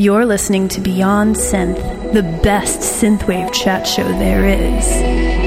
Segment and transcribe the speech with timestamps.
[0.00, 5.37] You're listening to Beyond Synth, the best synthwave chat show there is.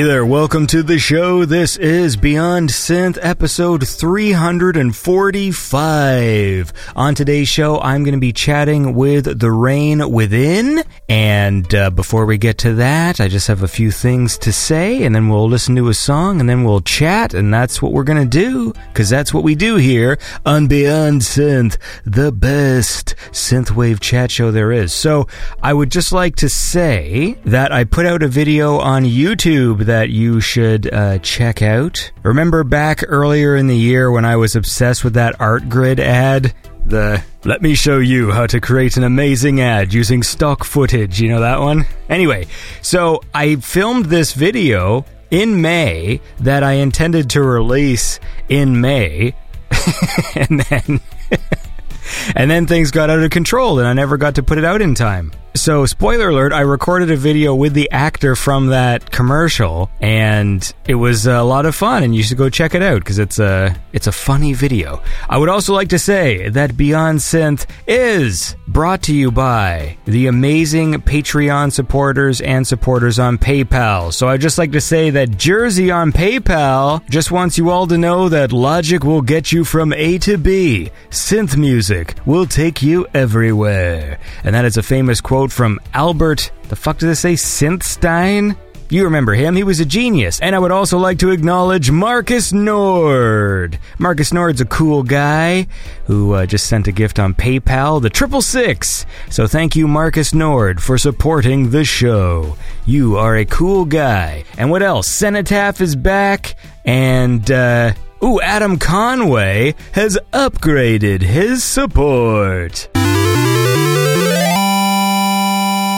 [0.00, 1.44] Hey there, welcome to the show.
[1.44, 6.72] This is Beyond Synth episode 345.
[6.96, 10.82] On today's show, I'm going to be chatting with The Rain Within.
[11.10, 15.02] And uh, before we get to that, I just have a few things to say,
[15.02, 18.04] and then we'll listen to a song, and then we'll chat, and that's what we're
[18.04, 24.00] going to do, because that's what we do here on Beyond Synth, the best synthwave
[24.00, 24.94] chat show there is.
[24.94, 25.26] So
[25.62, 30.10] I would just like to say that I put out a video on YouTube that
[30.10, 32.12] you should uh, check out.
[32.22, 36.54] Remember back earlier in the year when I was obsessed with that Artgrid ad?
[36.86, 41.20] The let me show you how to create an amazing ad using stock footage.
[41.20, 41.86] You know that one?
[42.08, 42.46] Anyway,
[42.82, 49.34] so I filmed this video in May that I intended to release in May.
[50.36, 51.00] and then
[52.36, 54.82] and then things got out of control and I never got to put it out
[54.82, 55.32] in time.
[55.54, 60.94] So, spoiler alert, I recorded a video with the actor from that commercial and it
[60.94, 63.74] was a lot of fun and you should go check it out because it's a
[63.92, 65.02] it's a funny video.
[65.28, 70.28] I would also like to say that Beyond Synth is brought to you by the
[70.28, 74.14] amazing Patreon supporters and supporters on PayPal.
[74.14, 77.98] So, I'd just like to say that Jersey on PayPal just wants you all to
[77.98, 80.92] know that logic will get you from A to B.
[81.10, 84.20] Synth music will take you everywhere.
[84.44, 87.32] And that is a famous quote quote from Albert, the fuck did this say?
[87.32, 88.54] Synthstein?
[88.90, 90.38] You remember him, he was a genius.
[90.40, 93.78] And I would also like to acknowledge Marcus Nord.
[93.98, 95.66] Marcus Nord's a cool guy
[96.04, 99.06] who uh, just sent a gift on PayPal, the triple six.
[99.30, 102.58] So thank you, Marcus Nord, for supporting the show.
[102.84, 104.44] You are a cool guy.
[104.58, 105.08] And what else?
[105.08, 112.90] Cenotaph is back, and, uh, ooh, Adam Conway has upgraded his support.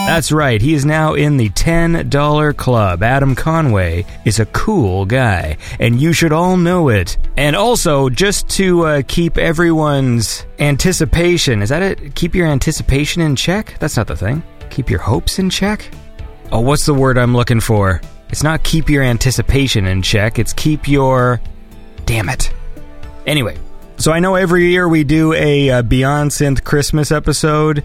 [0.06, 3.02] That's right, he is now in the $10 club.
[3.02, 7.16] Adam Conway is a cool guy, and you should all know it.
[7.36, 12.14] And also, just to uh, keep everyone's anticipation, is that it?
[12.14, 13.78] Keep your anticipation in check?
[13.78, 14.42] That's not the thing.
[14.70, 15.88] Keep your hopes in check?
[16.50, 18.00] Oh, what's the word I'm looking for?
[18.28, 21.40] It's not keep your anticipation in check, it's keep your.
[22.06, 22.52] Damn it.
[23.24, 23.56] Anyway,
[23.96, 27.84] so I know every year we do a uh, Beyond Synth Christmas episode,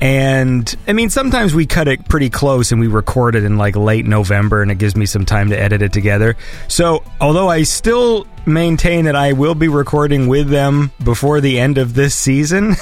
[0.00, 3.74] and I mean, sometimes we cut it pretty close and we record it in like
[3.74, 6.36] late November and it gives me some time to edit it together.
[6.68, 11.78] So, although I still maintain that I will be recording with them before the end
[11.78, 12.76] of this season,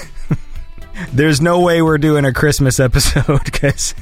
[1.12, 3.94] there's no way we're doing a Christmas episode because.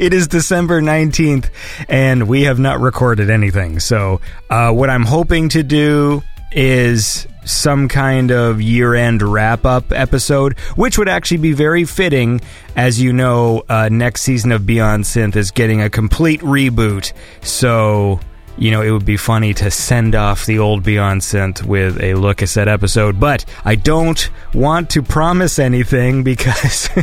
[0.00, 1.48] it is December 19th
[1.88, 3.78] and we have not recorded anything.
[3.78, 9.92] So, uh, what I'm hoping to do is some kind of year end wrap up
[9.92, 12.40] episode, which would actually be very fitting.
[12.74, 17.12] As you know, uh, next season of Beyond Synth is getting a complete reboot.
[17.42, 18.20] So,
[18.58, 22.14] you know, it would be funny to send off the old Beyond Synth with a
[22.14, 23.18] look at said episode.
[23.18, 26.90] But I don't want to promise anything because.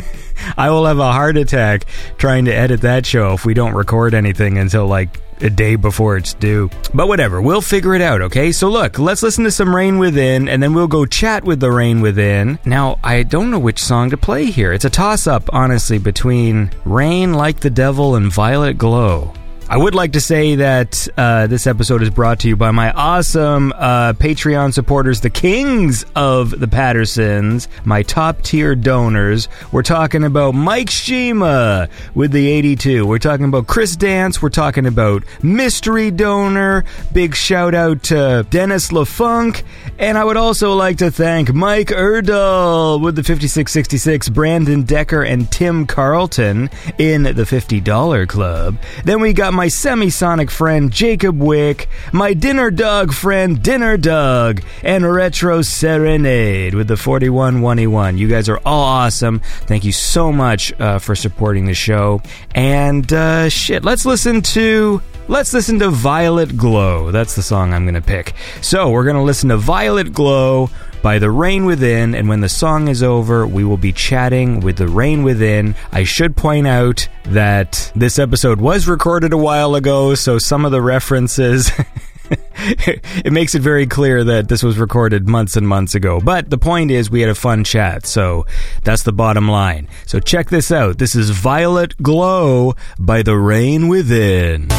[0.56, 1.84] I will have a heart attack
[2.18, 6.16] trying to edit that show if we don't record anything until like a day before
[6.16, 6.70] it's due.
[6.92, 8.52] But whatever, we'll figure it out, okay?
[8.52, 11.70] So look, let's listen to some Rain Within, and then we'll go chat with the
[11.70, 12.58] Rain Within.
[12.64, 14.72] Now, I don't know which song to play here.
[14.72, 19.32] It's a toss up, honestly, between Rain Like the Devil and Violet Glow.
[19.66, 22.92] I would like to say that uh, this episode is brought to you by my
[22.92, 29.48] awesome uh, Patreon supporters, the kings of the Pattersons, my top tier donors.
[29.72, 33.06] We're talking about Mike Shima with the 82.
[33.06, 34.42] We're talking about Chris Dance.
[34.42, 36.84] We're talking about Mystery Donor.
[37.14, 39.62] Big shout out to Dennis LaFunk.
[39.98, 45.50] And I would also like to thank Mike Erdahl with the 5666, Brandon Decker, and
[45.50, 46.68] Tim Carlton
[46.98, 48.76] in the $50 club.
[49.04, 55.10] Then we got my semisonic friend Jacob Wick, my dinner dog friend Dinner Doug, and
[55.10, 58.18] Retro Serenade with the 4121.
[58.18, 59.40] You guys are all awesome.
[59.66, 62.20] Thank you so much uh, for supporting the show.
[62.54, 67.12] And uh, shit, let's listen to let's listen to Violet Glow.
[67.12, 68.34] That's the song I'm going to pick.
[68.60, 70.68] So, we're going to listen to Violet Glow
[71.04, 74.78] by The Rain Within, and when the song is over, we will be chatting with
[74.78, 75.74] The Rain Within.
[75.92, 80.72] I should point out that this episode was recorded a while ago, so some of
[80.72, 81.70] the references.
[82.30, 86.22] it makes it very clear that this was recorded months and months ago.
[86.22, 88.46] But the point is, we had a fun chat, so
[88.82, 89.88] that's the bottom line.
[90.06, 90.96] So check this out.
[90.96, 94.70] This is Violet Glow by The Rain Within.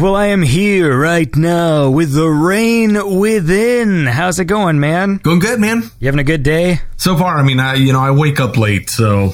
[0.00, 4.06] Well, I am here right now with the rain within.
[4.06, 5.16] How's it going, man?
[5.16, 5.90] Going good, man.
[5.98, 6.80] You having a good day?
[6.96, 9.32] So far, I mean, I you know I wake up late, so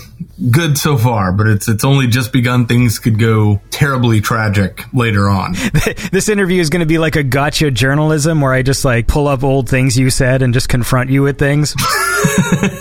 [0.50, 1.33] good so far.
[1.33, 2.64] But it's it's only just begun.
[2.64, 5.52] Things could go terribly tragic later on.
[6.12, 9.28] this interview is going to be like a gotcha journalism, where I just like pull
[9.28, 11.75] up old things you said and just confront you with things.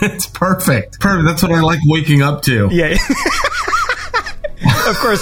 [0.02, 1.02] it's perfect.
[1.02, 1.28] Perfect.
[1.28, 2.70] That's what I like waking up to.
[2.72, 2.92] Yeah.
[4.88, 5.22] of course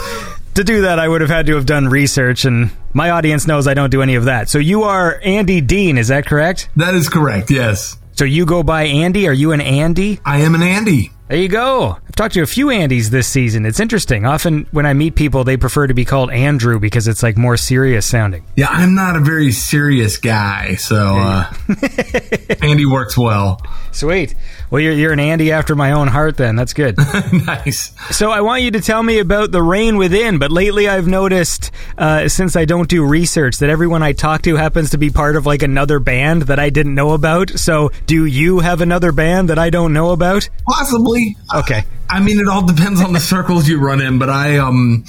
[0.56, 3.68] to do that, I would have had to have done research, and my audience knows
[3.68, 4.50] I don't do any of that.
[4.50, 6.70] So you are Andy Deane, is that correct?
[6.76, 7.98] That is correct, yes.
[8.14, 9.28] So you go by Andy?
[9.28, 10.20] Are you an Andy?
[10.26, 11.12] I am an Andy.
[11.28, 11.98] There you go.
[12.06, 13.66] I've talked to a few Andys this season.
[13.66, 14.26] It's interesting.
[14.26, 17.56] Often when I meet people, they prefer to be called Andrew because it's like more
[17.56, 18.46] serious sounding.
[18.58, 21.54] Yeah, I'm not a very serious guy, so uh,
[22.62, 23.62] Andy works well.
[23.94, 24.36] Sweet.
[24.72, 26.56] Well, you're, you're an Andy after my own heart, then.
[26.56, 26.98] That's good.
[27.46, 27.92] nice.
[28.16, 30.40] So I want you to tell me about the rain within.
[30.40, 34.56] But lately, I've noticed uh, since I don't do research that everyone I talk to
[34.56, 37.50] happens to be part of like another band that I didn't know about.
[37.60, 40.50] So, do you have another band that I don't know about?
[40.66, 41.36] Possibly.
[41.54, 41.84] Okay.
[42.10, 45.04] I mean, it all depends on the circles you run in, but I um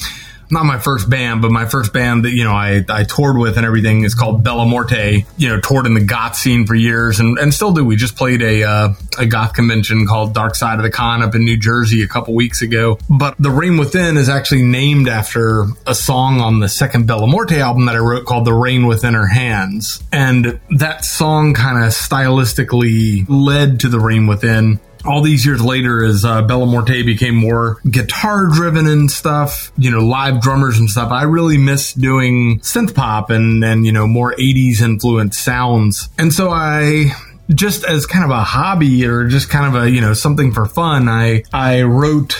[0.52, 3.56] not my first band, but my first band that, you know, I, I toured with
[3.56, 7.20] and everything is called Bella Morte, you know, toured in the goth scene for years
[7.20, 7.82] and, and still do.
[7.82, 11.34] We just played a, uh, a goth convention called Dark Side of the Con up
[11.34, 12.98] in New Jersey a couple weeks ago.
[13.08, 17.58] But The Rain Within is actually named after a song on the second Bella Morte
[17.58, 20.04] album that I wrote called The Rain Within Her Hands.
[20.12, 26.04] And that song kind of stylistically led to The Rain Within all these years later
[26.04, 30.88] as uh, Bella Morte became more guitar driven and stuff, you know, live drummers and
[30.88, 36.08] stuff, I really miss doing synth pop and, and, you know, more 80s influenced sounds.
[36.18, 37.12] And so I,
[37.54, 40.66] just as kind of a hobby or just kind of a, you know, something for
[40.66, 42.36] fun, I, I wrote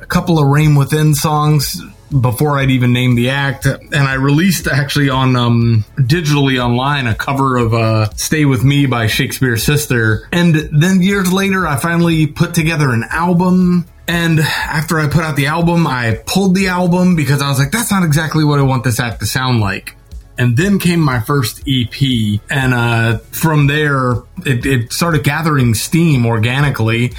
[0.00, 1.80] a couple of Rain Within songs
[2.20, 3.66] before I'd even named the act.
[3.66, 8.86] And I released actually on um, digitally online a cover of uh, Stay With Me
[8.86, 10.28] by Shakespears Sister.
[10.32, 13.86] And then years later, I finally put together an album.
[14.08, 17.70] And after I put out the album, I pulled the album because I was like,
[17.70, 19.96] that's not exactly what I want this act to sound like.
[20.38, 22.40] And then came my first EP.
[22.50, 24.14] And uh, from there,
[24.44, 27.12] it, it started gathering steam organically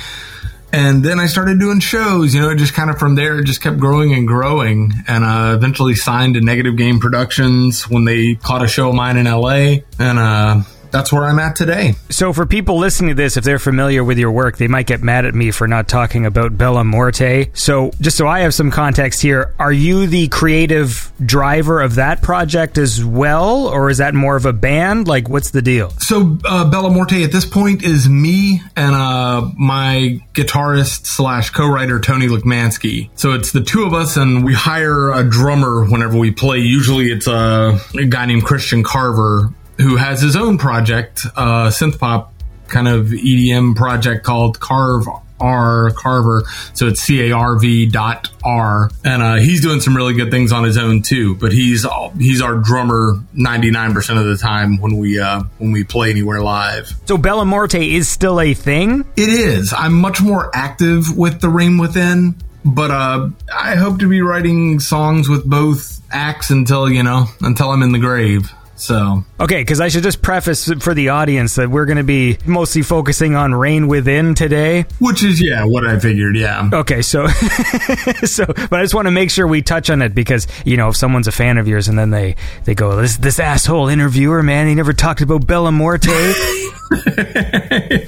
[0.73, 2.33] and then I started doing shows.
[2.33, 4.91] You know, just kind of from there, it just kept growing and growing.
[5.07, 9.17] And uh, eventually signed to Negative Gain Productions when they caught a show of mine
[9.17, 9.83] in LA.
[9.99, 10.61] And uh,
[10.93, 11.95] that's where I'm at today.
[12.09, 15.01] So, for people listening to this, if they're familiar with your work, they might get
[15.01, 17.49] mad at me for not talking about Bella Morte.
[17.53, 22.21] So, just so I have some context here, are you the creative driver of that
[22.21, 25.07] project as well, or is that more of a band?
[25.07, 25.89] Like, what's the deal?
[25.97, 31.99] So, uh, Bella Morte at this point is me and uh, my guitarist slash co-writer
[31.99, 33.09] Tony Lukmansky.
[33.15, 36.59] So it's the two of us, and we hire a drummer whenever we play.
[36.59, 41.99] Usually, it's a, a guy named Christian Carver who has his own project, uh, synth
[41.99, 42.33] pop
[42.67, 45.07] kind of EDM project called Carve
[45.39, 46.43] R Carver.
[46.73, 50.31] So it's C A R V dot R, and uh, he's doing some really good
[50.31, 51.35] things on his own too.
[51.35, 51.85] But he's
[52.17, 56.11] he's our drummer ninety nine percent of the time when we uh, when we play
[56.11, 56.93] anywhere live.
[57.05, 59.05] So Bella Morte is still a thing.
[59.17, 59.73] It is.
[59.73, 62.35] I'm much more active with the Rain Within.
[62.65, 67.69] But uh, I hope to be writing songs with both acts until you know until
[67.69, 68.49] I'm in the grave.
[68.75, 72.37] So okay, because I should just preface for the audience that we're going to be
[72.45, 76.35] mostly focusing on Rain Within today, which is yeah what I figured.
[76.35, 76.69] Yeah.
[76.73, 77.27] Okay, so
[78.23, 80.89] so, but I just want to make sure we touch on it because you know
[80.89, 84.41] if someone's a fan of yours and then they they go this this asshole interviewer
[84.41, 86.09] man he never talked about Bella Morte.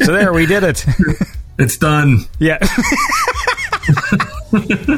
[0.04, 0.86] so there we did it.
[1.60, 2.26] It's done.
[2.40, 2.58] Yeah.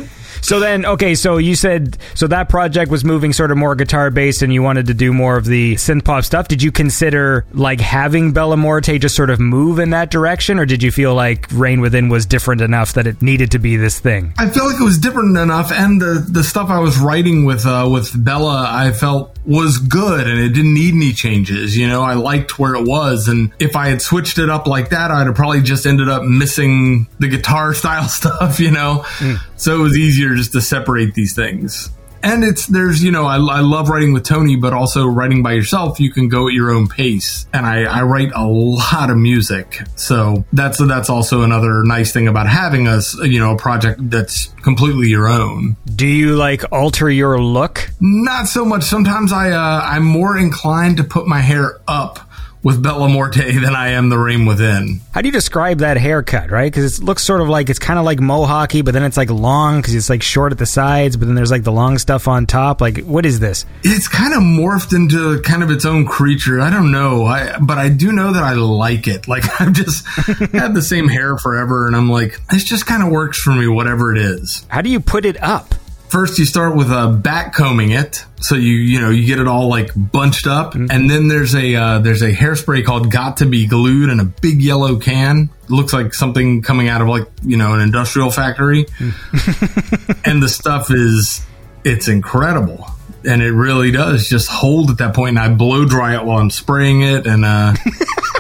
[0.48, 4.10] So then, okay, so you said so that project was moving sort of more guitar
[4.10, 6.48] based, and you wanted to do more of the synth pop stuff.
[6.48, 10.66] Did you consider like having Bella Morte just sort of move in that direction, or
[10.66, 14.00] did you feel like Rain Within was different enough that it needed to be this
[14.00, 14.34] thing?
[14.38, 17.66] I felt like it was different enough, and the the stuff I was writing with
[17.66, 21.78] uh, with Bella, I felt was good, and it didn't need any changes.
[21.78, 24.90] You know, I liked where it was, and if I had switched it up like
[24.90, 28.60] that, I'd have probably just ended up missing the guitar style stuff.
[28.60, 29.40] You know, mm.
[29.56, 31.90] so it was easier just to separate these things.
[32.28, 35.54] And it's there's you know I, I love writing with Tony, but also writing by
[35.54, 35.98] yourself.
[36.02, 39.82] You can go at your own pace, and I, I write a lot of music,
[39.96, 44.48] so that's that's also another nice thing about having us you know a project that's
[44.62, 45.78] completely your own.
[45.96, 47.90] Do you like alter your look?
[48.02, 48.84] Not so much.
[48.84, 52.27] Sometimes I uh, I'm more inclined to put my hair up
[52.64, 55.02] with Bella Morte than I am the Rain Within.
[55.12, 56.72] How do you describe that haircut, right?
[56.72, 59.30] Because it looks sort of like it's kind of like mohawky, but then it's like
[59.30, 62.28] long because it's like short at the sides, but then there's like the long stuff
[62.28, 62.82] on top.
[62.82, 63.66] Like, what is this?
[63.84, 66.60] It's kind of morphed into kind of its own creature.
[66.60, 69.28] I don't know, I but I do know that I like it.
[69.28, 70.06] Like I've just
[70.54, 73.68] had the same hair forever, and I'm like, this just kind of works for me,
[73.68, 74.66] whatever it is.
[74.70, 75.74] How do you put it up?
[76.10, 79.48] First, you start with uh, back combing it, so you you know you get it
[79.48, 83.46] all like bunched up, and then there's a uh, there's a hairspray called Got to
[83.46, 85.50] Be Glued in a big yellow can.
[85.64, 88.86] It looks like something coming out of like you know an industrial factory,
[90.24, 91.46] and the stuff is
[91.84, 92.88] it's incredible,
[93.26, 95.38] and it really does just hold at that point.
[95.38, 97.74] And I blow dry it while I'm spraying it, and uh,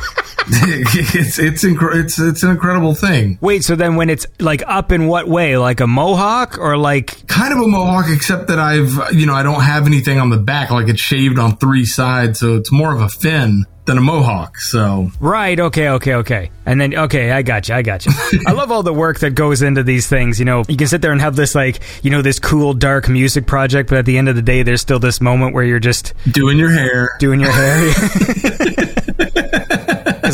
[0.49, 3.37] it's it's incre- it's it's an incredible thing.
[3.41, 5.57] Wait, so then when it's like up in what way?
[5.57, 9.43] Like a mohawk or like kind of a mohawk, except that I've, you know, I
[9.43, 10.71] don't have anything on the back.
[10.71, 14.57] Like it's shaved on three sides, so it's more of a fin than a mohawk.
[14.59, 16.51] So Right, okay, okay, okay.
[16.65, 18.11] And then okay, I got you, I got you.
[18.45, 20.63] I love all the work that goes into these things, you know.
[20.67, 23.89] You can sit there and have this like, you know, this cool dark music project,
[23.89, 26.59] but at the end of the day there's still this moment where you're just doing
[26.59, 27.93] your hair, doing your hair.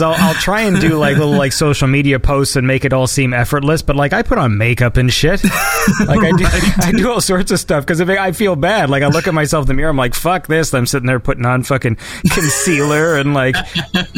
[0.04, 3.08] I'll, I'll try and do like little like social media posts and make it all
[3.08, 5.44] seem effortless, but like I put on makeup and shit.
[5.44, 6.46] Like I do,
[6.80, 9.34] I do all sorts of stuff because if I feel bad, like I look at
[9.34, 10.74] myself in the mirror, I'm like, fuck this.
[10.74, 11.96] I'm sitting there putting on fucking
[12.32, 13.56] concealer and like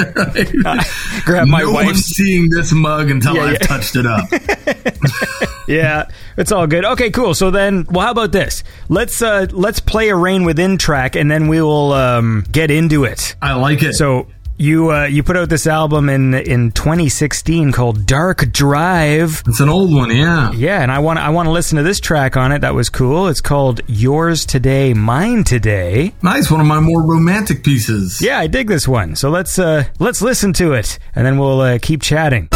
[1.25, 2.05] grab my no one's wife's.
[2.05, 3.57] seeing this mug until Yeah, I've yeah.
[3.59, 4.29] touched it up.
[5.67, 6.85] Yeah, it's all good.
[6.85, 7.33] Okay, cool.
[7.33, 8.63] So then, well, how about this?
[8.87, 13.03] Let's uh let's play a Rain Within track and then we will um get into
[13.03, 13.35] it.
[13.41, 13.95] I like it.
[13.95, 19.43] So you uh, you put out this album in in 2016 called Dark Drive.
[19.47, 20.51] it's an old one, yeah.
[20.53, 22.59] Yeah, and I want I want to listen to this track on it.
[22.59, 23.27] That was cool.
[23.27, 26.13] It's called Yours Today, Mine Today.
[26.21, 28.21] Nice, one of my more romantic pieces.
[28.21, 29.15] Yeah, I dig this one.
[29.15, 32.49] So let's uh let's listen to it and then we'll uh, keep chatting.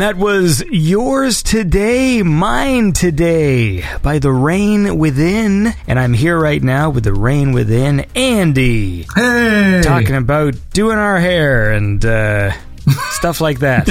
[0.00, 5.74] And that was Yours Today, Mine Today by The Rain Within.
[5.86, 9.82] And I'm here right now with The Rain Within, Andy, Hey!
[9.84, 12.50] talking about doing our hair and uh,
[13.10, 13.90] stuff like that.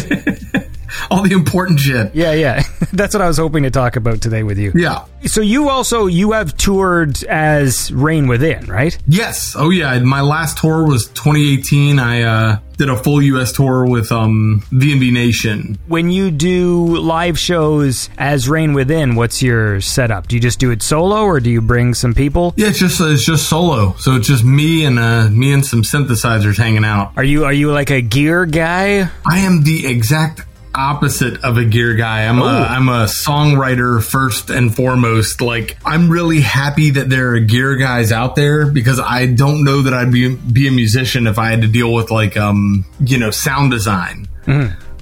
[1.11, 2.15] all the important shit.
[2.15, 2.63] Yeah, yeah.
[2.91, 4.71] That's what I was hoping to talk about today with you.
[4.73, 5.05] Yeah.
[5.25, 8.97] So you also you have toured as Rain Within, right?
[9.07, 9.53] Yes.
[9.55, 9.99] Oh yeah.
[9.99, 11.99] My last tour was 2018.
[11.99, 13.51] I uh, did a full U.S.
[13.51, 15.77] tour with um, VNV Nation.
[15.87, 20.29] When you do live shows as Rain Within, what's your setup?
[20.29, 22.53] Do you just do it solo, or do you bring some people?
[22.55, 23.95] Yeah, it's just it's just solo.
[23.97, 27.11] So it's just me and uh, me and some synthesizers hanging out.
[27.17, 29.09] Are you are you like a gear guy?
[29.29, 30.41] I am the exact
[30.73, 32.25] opposite of a gear guy.
[32.25, 35.41] I'm a, I'm a songwriter first and foremost.
[35.41, 39.83] Like I'm really happy that there are gear guys out there because I don't know
[39.83, 43.17] that I'd be be a musician if I had to deal with like um you
[43.17, 44.27] know sound design.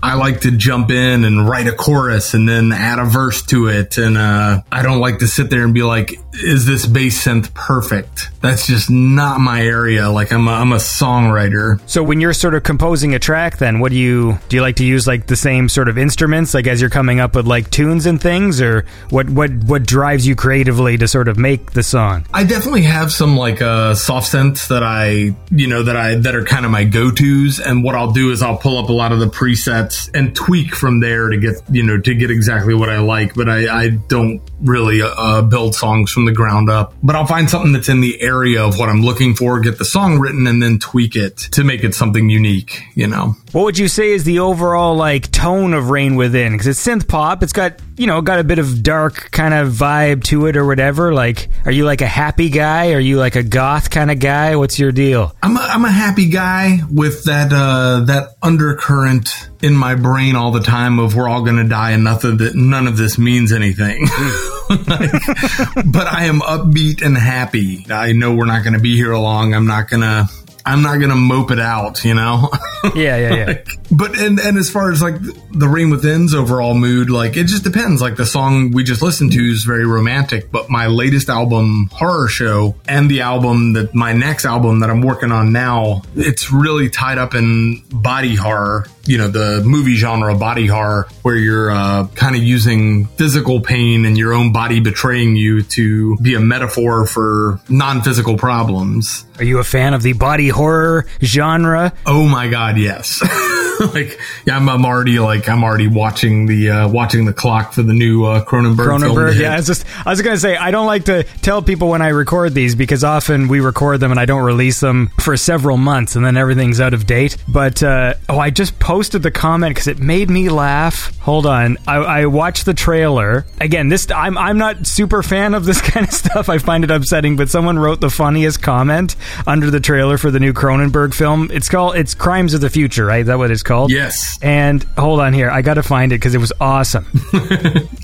[0.01, 3.67] I like to jump in and write a chorus and then add a verse to
[3.67, 3.97] it.
[3.97, 7.54] And uh, I don't like to sit there and be like, is this bass synth
[7.54, 8.30] perfect?
[8.41, 10.10] That's just not my area.
[10.10, 11.80] Like I'm a, I'm a songwriter.
[11.89, 14.58] So when you're sort of composing a track, then what do you do?
[14.58, 17.36] You like to use like the same sort of instruments, like as you're coming up
[17.36, 21.38] with like tunes and things, or what what what drives you creatively to sort of
[21.38, 22.26] make the song?
[22.34, 26.36] I definitely have some like uh, soft synths that I, you know, that I that
[26.36, 27.60] are kind of my go tos.
[27.60, 30.76] And what I'll do is I'll pull up a lot of the presets and tweak
[30.76, 33.34] from there to get, you know, to get exactly what I like.
[33.34, 36.93] But I, I don't really uh, build songs from the ground up.
[37.01, 39.85] But I'll find something that's in the area of what I'm looking for, get the
[39.85, 42.83] song written, and then tweak it to make it something unique.
[42.93, 43.35] You know.
[43.51, 46.51] What would you say is the overall like tone of Rain Within?
[46.51, 47.41] Because it's synth pop.
[47.41, 50.65] It's got you know got a bit of dark kind of vibe to it or
[50.65, 51.13] whatever.
[51.13, 52.93] Like, are you like a happy guy?
[52.93, 54.55] Are you like a goth kind of guy?
[54.55, 55.35] What's your deal?
[55.41, 59.29] I'm a, I'm a happy guy with that uh, that undercurrent
[59.61, 62.55] in my brain all the time of we're all going to die and nothing that
[62.55, 64.07] none of this means anything.
[65.86, 67.86] but I am upbeat and happy.
[67.89, 69.53] I know we're not going to be here long.
[69.53, 70.30] I'm not going to
[70.67, 72.49] I'm not going to mope it out, you know.
[72.95, 73.45] Yeah, yeah, yeah.
[73.47, 77.45] Like, but and and as far as like the Rain Within's overall mood, like it
[77.45, 78.01] just depends.
[78.01, 82.27] Like the song we just listened to is very romantic, but my latest album, Horror
[82.27, 86.89] Show, and the album that my next album that I'm working on now, it's really
[86.89, 88.86] tied up in body horror.
[89.06, 94.06] You know, the movie genre body horror, where you're uh, kind of using physical pain
[94.06, 99.25] and your own body betraying you to be a metaphor for non-physical problems.
[99.39, 101.93] Are you a fan of the body horror genre?
[102.06, 103.21] Oh my god, yes.
[103.93, 107.84] like yeah, I'm, I'm already like I'm already watching the uh, watching the clock for
[107.84, 108.86] the new uh, Cronenberg.
[108.86, 109.39] film Cronenberg.
[109.39, 112.10] Yeah, it's just I was gonna say I don't like to tell people when I
[112.10, 116.15] record these because often we record them and I don't release them for several months
[116.15, 117.38] and then everything's out of date.
[117.47, 121.17] But uh, oh, I just posted the comment because it made me laugh.
[121.19, 123.89] Hold on, I, I watched the trailer again.
[123.89, 126.50] This I'm I'm not super fan of this kind of stuff.
[126.50, 127.36] I find it upsetting.
[127.36, 131.50] But someone wrote the funniest comment under the trailer for the new Cronenberg film.
[131.52, 133.21] It's called it's Crimes of the Future, right?
[133.21, 133.76] Is that what it's called?
[133.87, 137.05] Yes, And hold on here, I got to find it because it was awesome.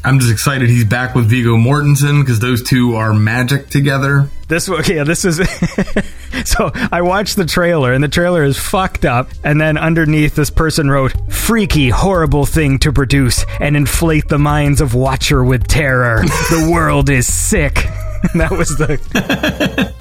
[0.05, 4.29] I'm just excited he's back with Viggo Mortensen because those two are magic together.
[4.47, 5.37] This okay, this is
[6.45, 10.49] so I watched the trailer and the trailer is fucked up and then underneath this
[10.51, 16.21] person wrote freaky horrible thing to produce and inflate the minds of watcher with terror.
[16.23, 17.85] the world is sick.
[18.31, 19.93] And that was the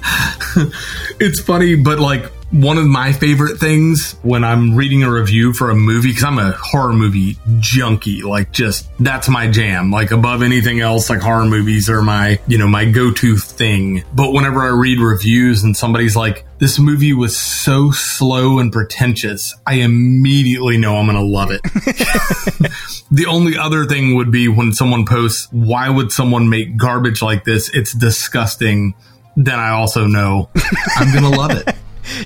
[1.19, 5.71] It's funny, but like one of my favorite things when I'm reading a review for
[5.71, 9.91] a movie, because I'm a horror movie junkie, like just that's my jam.
[9.91, 14.05] Like above anything else, like horror movies are my, you know, my go to thing.
[14.15, 19.55] But whenever I read reviews and somebody's like, this movie was so slow and pretentious,
[19.67, 21.63] I immediately know I'm going to love it.
[23.11, 27.45] the only other thing would be when someone posts, why would someone make garbage like
[27.45, 27.75] this?
[27.75, 28.95] It's disgusting.
[29.37, 30.51] Then I also know
[30.97, 31.75] I'm going to love it.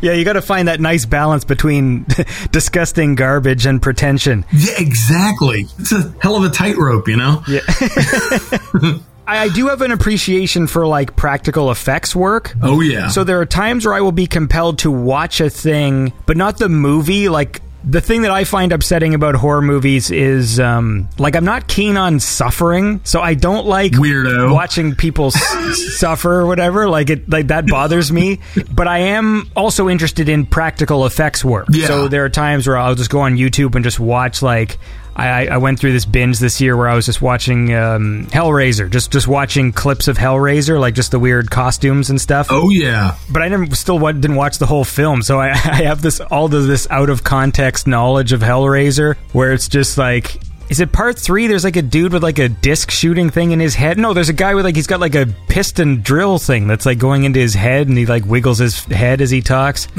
[0.00, 2.06] Yeah, you got to find that nice balance between
[2.50, 4.44] disgusting garbage and pretension.
[4.52, 5.66] Yeah, exactly.
[5.78, 7.42] It's a hell of a tightrope, you know?
[7.48, 7.60] Yeah.
[9.26, 12.54] I, I do have an appreciation for like practical effects work.
[12.62, 13.08] Oh, yeah.
[13.08, 16.58] So there are times where I will be compelled to watch a thing, but not
[16.58, 17.28] the movie.
[17.28, 21.68] Like the thing that I find upsetting about horror movies is um, like I'm not
[21.68, 24.53] keen on suffering, so I don't like Weirdo.
[24.53, 26.88] watching people s- suffer or whatever.
[26.88, 28.40] Like it, like that bothers me.
[28.72, 31.68] But I am also interested in practical effects work.
[31.70, 31.87] Yeah.
[31.87, 34.79] So there are times where I'll just go on YouTube and just watch like.
[35.16, 38.90] I, I went through this binge this year where I was just watching um, Hellraiser,
[38.90, 43.16] just just watching clips of Hellraiser, like just the weird costumes and stuff oh, yeah.
[43.31, 46.55] but I never still didn't watch the whole film, so I, I have this all
[46.55, 51.18] of this out of context knowledge of Hellraiser, where it's just like is it part
[51.18, 51.46] three?
[51.46, 53.98] There's like a dude with like a disc shooting thing in his head.
[53.98, 56.98] No, there's a guy with like he's got like a piston drill thing that's like
[56.98, 59.88] going into his head, and he like wiggles his head as he talks.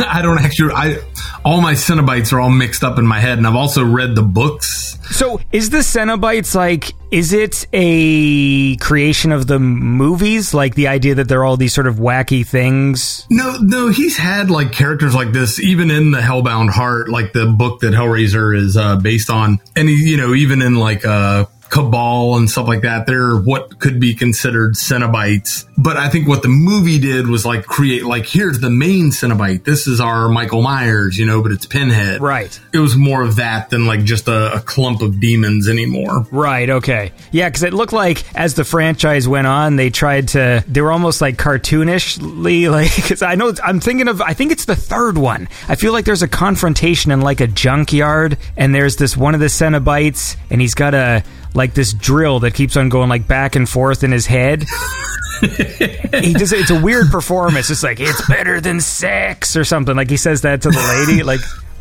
[0.00, 0.74] I don't actually.
[0.74, 0.98] I
[1.44, 4.22] all my Cenobites are all mixed up in my head, and I've also read the
[4.22, 4.98] books.
[5.10, 6.92] So is the Cenobites like?
[7.10, 10.52] Is it a creation of the movies?
[10.52, 13.26] Like the idea that they're all these sort of wacky things?
[13.30, 17.46] No, no, he's had like characters like this even in the Hellbound Heart, like the
[17.46, 22.36] book that Hellraiser is uh, based on, and you know, even in like uh, Cabal
[22.36, 23.06] and stuff like that.
[23.06, 25.66] They're what could be considered Cenobites.
[25.76, 29.64] But I think what the movie did was like create, like, here's the main Cenobite.
[29.64, 32.20] This is our Michael Myers, you know, but it's Pinhead.
[32.20, 32.58] Right.
[32.72, 36.26] It was more of that than like just a, a clump of demons anymore.
[36.30, 36.68] Right.
[36.68, 37.12] Okay.
[37.30, 40.64] Yeah, because it looked like as the franchise went on, they tried to.
[40.66, 42.94] They were almost like cartoonishly, like.
[42.96, 44.20] Because I know I'm thinking of.
[44.20, 45.48] I think it's the third one.
[45.68, 49.40] I feel like there's a confrontation in like a junkyard, and there's this one of
[49.40, 51.22] the Cenobites, and he's got a
[51.54, 54.62] like this drill that keeps on going like back and forth in his head.
[55.40, 57.70] he just it's a weird performance.
[57.70, 59.96] It's like it's better than sex or something.
[59.96, 61.22] Like he says that to the lady.
[61.22, 61.40] Like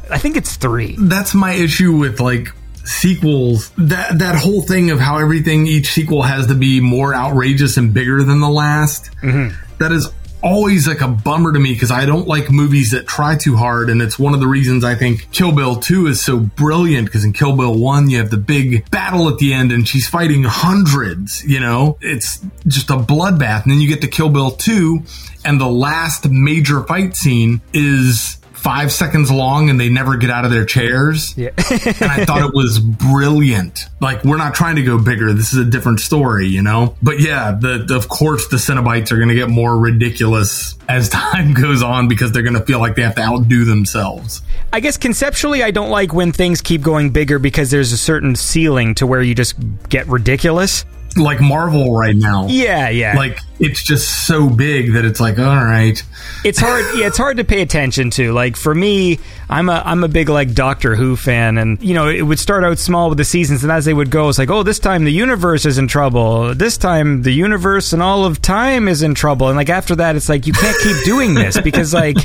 [0.10, 0.96] I think it's three.
[0.98, 2.50] That's my issue with like
[2.86, 3.72] sequels.
[3.78, 7.94] That that whole thing of how everything each sequel has to be more outrageous and
[7.94, 9.12] bigger than the last.
[9.22, 9.56] Mm-hmm.
[9.80, 10.12] That is
[10.48, 13.90] always like a bummer to me because I don't like movies that try too hard.
[13.90, 17.26] And it's one of the reasons I think Kill Bill 2 is so brilliant because
[17.26, 20.44] in Kill Bill 1, you have the big battle at the end and she's fighting
[20.44, 21.98] hundreds, you know?
[22.02, 23.64] It's just a bloodbath.
[23.64, 25.04] And then you get to Kill Bill 2
[25.44, 30.44] and the last major fight scene is five seconds long and they never get out
[30.44, 31.38] of their chairs.
[31.38, 31.50] Yeah.
[31.58, 33.86] and I thought it was brilliant.
[34.02, 35.32] Like we're not trying to go bigger.
[35.34, 36.96] This is a different story, you know.
[37.02, 41.10] But yeah, the, the of course the Cenobites are going to get more ridiculous as
[41.28, 44.42] time goes on because they're going to feel like they have to outdo themselves.
[44.74, 48.36] I guess conceptually, I don't like when things keep going bigger because there's a certain
[48.36, 49.56] ceiling to where you just
[49.88, 50.84] get ridiculous.
[51.18, 52.48] Like Marvel right now.
[52.48, 53.16] Yeah, yeah.
[53.16, 56.02] Like it's just so big that it's like, all right.
[56.44, 60.04] it's hard yeah it's hard to pay attention to like for me i'm a i'm
[60.04, 63.18] a big like doctor who fan and you know it would start out small with
[63.18, 65.78] the seasons and as they would go it's like oh this time the universe is
[65.78, 69.70] in trouble this time the universe and all of time is in trouble and like
[69.70, 72.18] after that it's like you can't keep doing this because like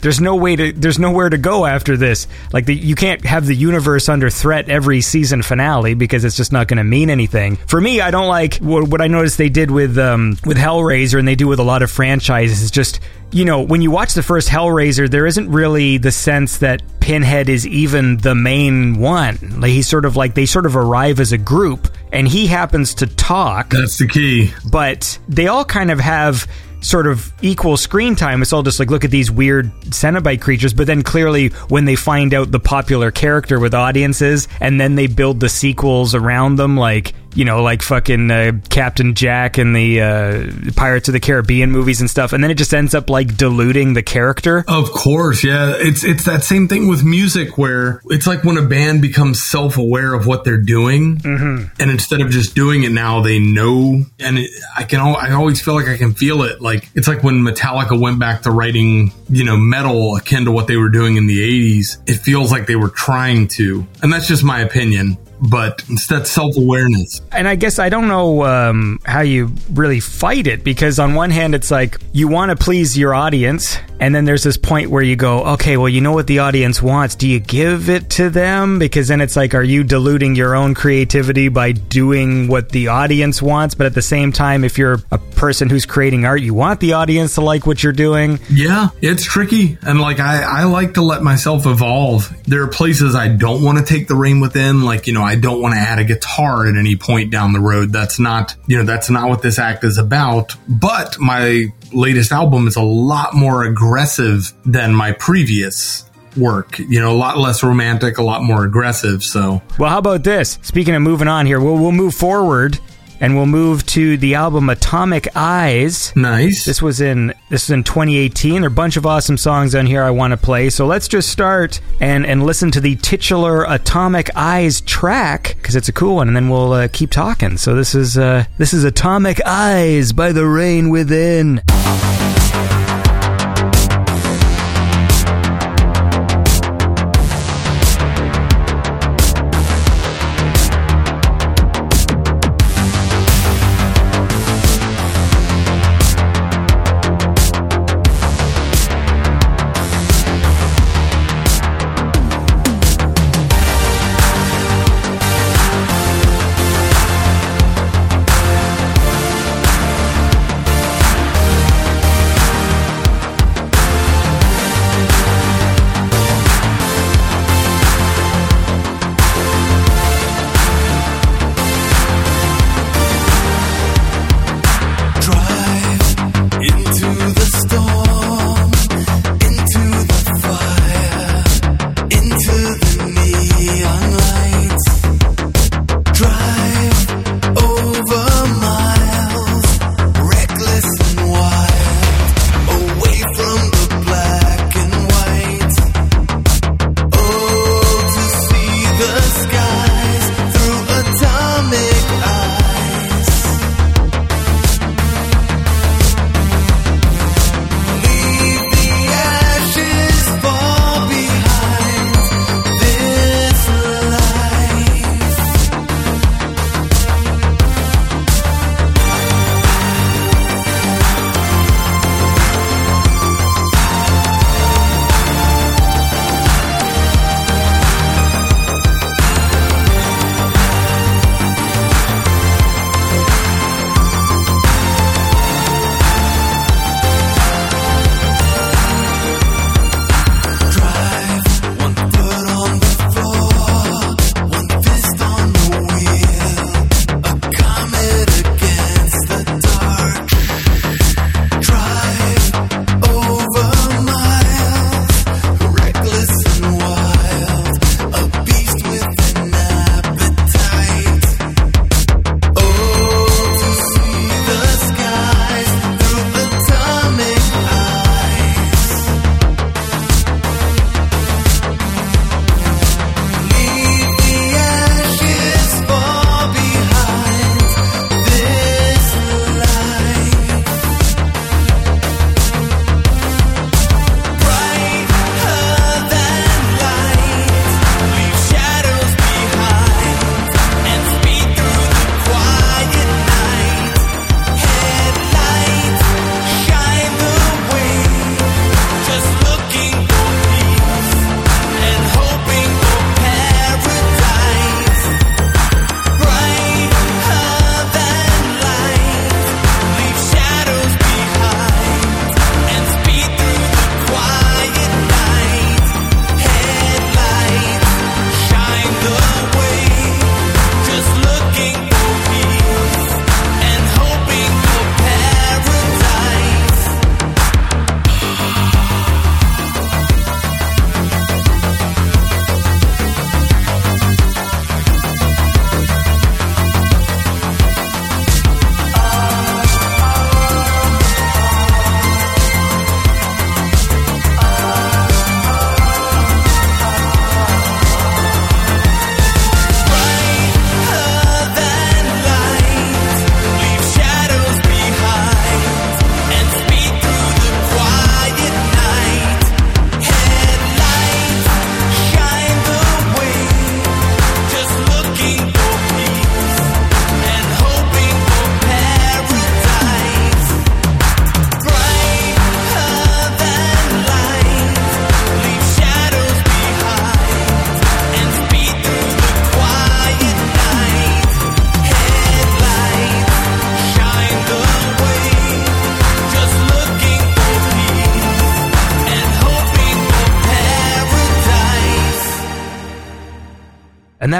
[0.00, 3.46] there's no way to there's nowhere to go after this like the, you can't have
[3.46, 7.56] the universe under threat every season finale because it's just not going to mean anything
[7.56, 11.18] for me i don't like what, what i noticed they did with um with hellraiser
[11.18, 13.00] and they do with a lot of franchises is just
[13.32, 17.48] you know, when you watch the first Hellraiser, there isn't really the sense that Pinhead
[17.48, 19.60] is even the main one.
[19.60, 22.94] Like he's sort of like they sort of arrive as a group, and he happens
[22.94, 24.52] to talk, That's the key.
[24.70, 26.50] but they all kind of have
[26.80, 28.42] sort of equal screen time.
[28.42, 31.94] It's all just like look at these weird Cenobite creatures, but then clearly when they
[31.94, 36.76] find out the popular character with audiences, and then they build the sequels around them,
[36.76, 41.70] like you know, like fucking uh, Captain Jack and the uh, Pirates of the Caribbean
[41.70, 44.64] movies and stuff, and then it just ends up like diluting the character.
[44.66, 45.74] Of course, yeah.
[45.76, 49.76] It's it's that same thing with music where it's like when a band becomes self
[49.76, 54.04] aware of what they're doing, and instead of just doing it now, they know.
[54.18, 56.60] And it, I can al- I always feel like I can feel it.
[56.60, 60.66] Like it's like when Metallica went back to writing, you know, metal akin to what
[60.66, 61.38] they were doing in the
[61.78, 61.98] '80s.
[62.08, 65.16] It feels like they were trying to, and that's just my opinion.
[65.40, 67.20] But it's that self awareness.
[67.32, 71.30] and I guess I don't know um, how you really fight it because on one
[71.30, 75.02] hand it's like you want to please your audience, and then there's this point where
[75.02, 77.14] you go, okay, well you know what the audience wants.
[77.14, 78.78] Do you give it to them?
[78.78, 83.40] Because then it's like, are you diluting your own creativity by doing what the audience
[83.40, 83.74] wants?
[83.74, 86.92] But at the same time, if you're a person who's creating art, you want the
[86.94, 88.38] audience to like what you're doing.
[88.50, 89.78] Yeah, it's tricky.
[89.82, 92.32] And like, I, I like to let myself evolve.
[92.44, 94.82] There are places I don't want to take the rein within.
[94.82, 97.60] Like, you know, I don't want to add a guitar at any point down the
[97.60, 97.92] road.
[97.92, 100.56] That's not, you know, that's not what this act is about.
[100.68, 106.04] But my latest album is a lot more aggressive than my previous
[106.36, 106.80] work.
[106.80, 109.22] You know, a lot less romantic, a lot more aggressive.
[109.22, 110.58] So, Well, how about this?
[110.62, 112.78] Speaking of moving on here, we'll, we'll move forward
[113.20, 116.14] and we'll move to the album Atomic Eyes.
[116.16, 116.64] nice.
[116.64, 118.54] This was in this was in 2018.
[118.54, 120.70] There are a bunch of awesome songs on here I want to play.
[120.70, 125.88] So let's just start and and listen to the titular Atomic Eyes track because it's
[125.88, 127.56] a cool one, and then we'll uh, keep talking.
[127.58, 131.62] So this is uh, this is Atomic Eyes by the Rain Within.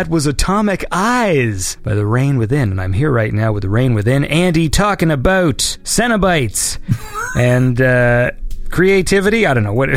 [0.01, 2.71] That was Atomic Eyes by The Rain Within.
[2.71, 4.25] And I'm here right now with The Rain Within.
[4.25, 6.79] Andy talking about Cenobites
[7.37, 8.31] and uh,
[8.71, 9.45] creativity.
[9.45, 9.91] I don't know what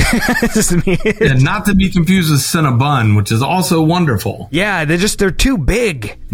[0.53, 0.99] this means.
[1.21, 4.49] And not to be confused with Cinnabon, which is also wonderful.
[4.51, 6.19] Yeah, they're just they're too big.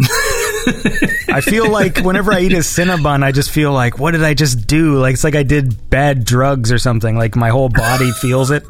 [1.28, 4.34] I feel like whenever I eat a Cinnabon, I just feel like, what did I
[4.34, 4.98] just do?
[4.98, 7.16] Like it's like I did bad drugs or something.
[7.16, 8.64] Like my whole body feels it.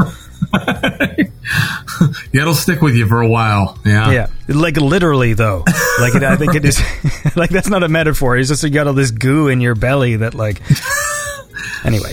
[2.32, 3.78] Yeah, it'll stick with you for a while.
[3.84, 4.10] Yeah.
[4.10, 5.64] Yeah, like literally though.
[6.00, 6.80] Like it, I think it is.
[7.36, 8.36] like that's not a metaphor.
[8.38, 10.62] It's just you got all this goo in your belly that like.
[11.82, 12.12] Anyway,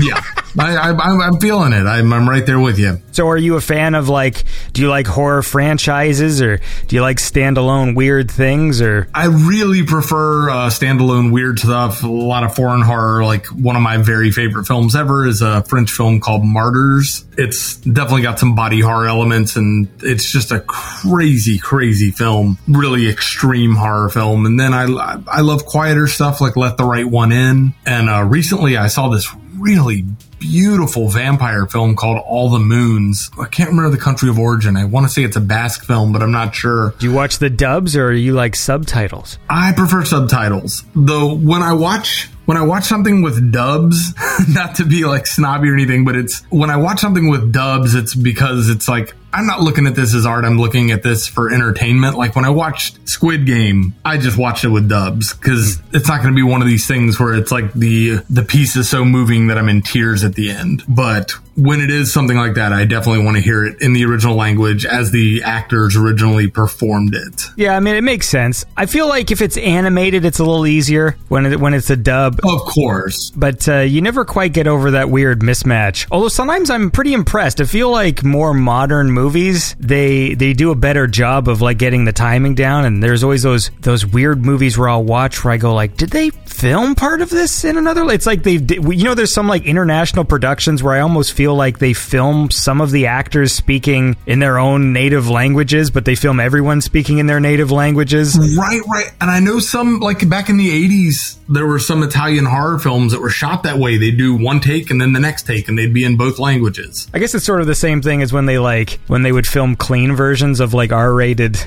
[0.00, 0.22] Yeah.
[0.58, 1.86] I, I'm feeling it.
[1.86, 3.00] I'm, I'm right there with you.
[3.12, 4.44] so are you a fan of like?
[4.72, 9.08] Do you like horror franchises or do you like standalone weird things or?
[9.14, 12.02] I really prefer uh, standalone weird stuff.
[12.02, 13.24] A lot of foreign horror.
[13.24, 17.24] Like one of my very favorite films ever is a French film called Martyrs.
[17.38, 22.58] It's definitely got some body horror elements, and it's just a crazy, crazy film.
[22.68, 24.44] Really extreme horror film.
[24.44, 24.82] And then I
[25.26, 27.72] I love quieter stuff like Let the Right One In.
[27.86, 30.04] And uh, recently I saw this really
[30.40, 33.30] beautiful vampire film called All the Moons.
[33.40, 34.76] I can't remember the country of origin.
[34.76, 36.94] I want to say it's a Basque film, but I'm not sure.
[36.98, 39.38] Do you watch the dubs or are you like subtitles?
[39.48, 40.84] I prefer subtitles.
[40.94, 44.12] Though when I watch when I watch something with dubs,
[44.48, 47.94] not to be like snobby or anything, but it's when I watch something with dubs,
[47.94, 50.44] it's because it's like I'm not looking at this as art.
[50.44, 52.16] I'm looking at this for entertainment.
[52.16, 56.22] Like when I watched Squid Game, I just watched it with dubs because it's not
[56.22, 59.04] going to be one of these things where it's like the the piece is so
[59.04, 60.82] moving that I'm in tears at the end.
[60.86, 64.04] But when it is something like that, I definitely want to hear it in the
[64.04, 67.42] original language as the actors originally performed it.
[67.56, 68.64] Yeah, I mean it makes sense.
[68.76, 71.96] I feel like if it's animated, it's a little easier when it, when it's a
[71.96, 72.40] dub.
[72.44, 73.30] Of course.
[73.30, 76.06] But uh, you never quite get over that weird mismatch.
[76.10, 77.60] Although sometimes I'm pretty impressed.
[77.60, 82.04] I feel like more modern movies they they do a better job of like getting
[82.04, 82.84] the timing down.
[82.84, 86.10] And there's always those those weird movies where I'll watch where I go like, did
[86.10, 88.10] they film part of this in another?
[88.10, 91.78] It's like they you know there's some like international productions where I almost feel like
[91.78, 96.40] they film some of the actors speaking in their own native languages, but they film
[96.40, 98.38] everyone speaking in their native languages.
[98.56, 99.12] Right, right.
[99.20, 103.12] And I know some, like back in the 80s, there were some Italian horror films
[103.12, 103.98] that were shot that way.
[103.98, 107.08] They'd do one take and then the next take, and they'd be in both languages.
[107.12, 109.46] I guess it's sort of the same thing as when they like when they would
[109.46, 111.58] film clean versions of like R-rated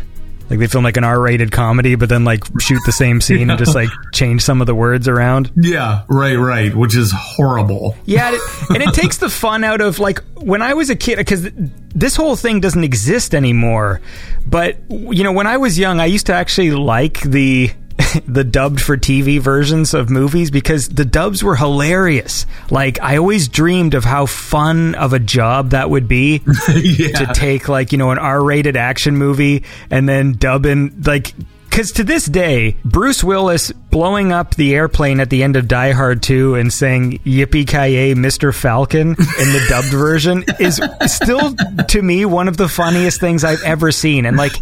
[0.49, 3.57] like they film like an R-rated comedy but then like shoot the same scene and
[3.57, 5.51] just like change some of the words around.
[5.55, 6.75] Yeah, right, right.
[6.75, 7.95] Which is horrible.
[8.05, 10.95] Yeah, and it, and it takes the fun out of like when I was a
[10.95, 11.49] kid because
[11.95, 14.01] this whole thing doesn't exist anymore.
[14.45, 17.71] But you know, when I was young, I used to actually like the
[18.27, 22.45] the dubbed for TV versions of movies because the dubs were hilarious.
[22.69, 26.41] Like I always dreamed of how fun of a job that would be
[26.75, 27.19] yeah.
[27.19, 31.33] to take like, you know, an R-rated action movie and then dub in like
[31.75, 35.91] because to this day, Bruce Willis blowing up the airplane at the end of Die
[35.91, 38.55] Hard 2 and saying "Yippee ki yay, Mr.
[38.55, 41.53] Falcon" in the dubbed version is still
[41.89, 44.25] to me one of the funniest things I've ever seen.
[44.25, 44.53] And like,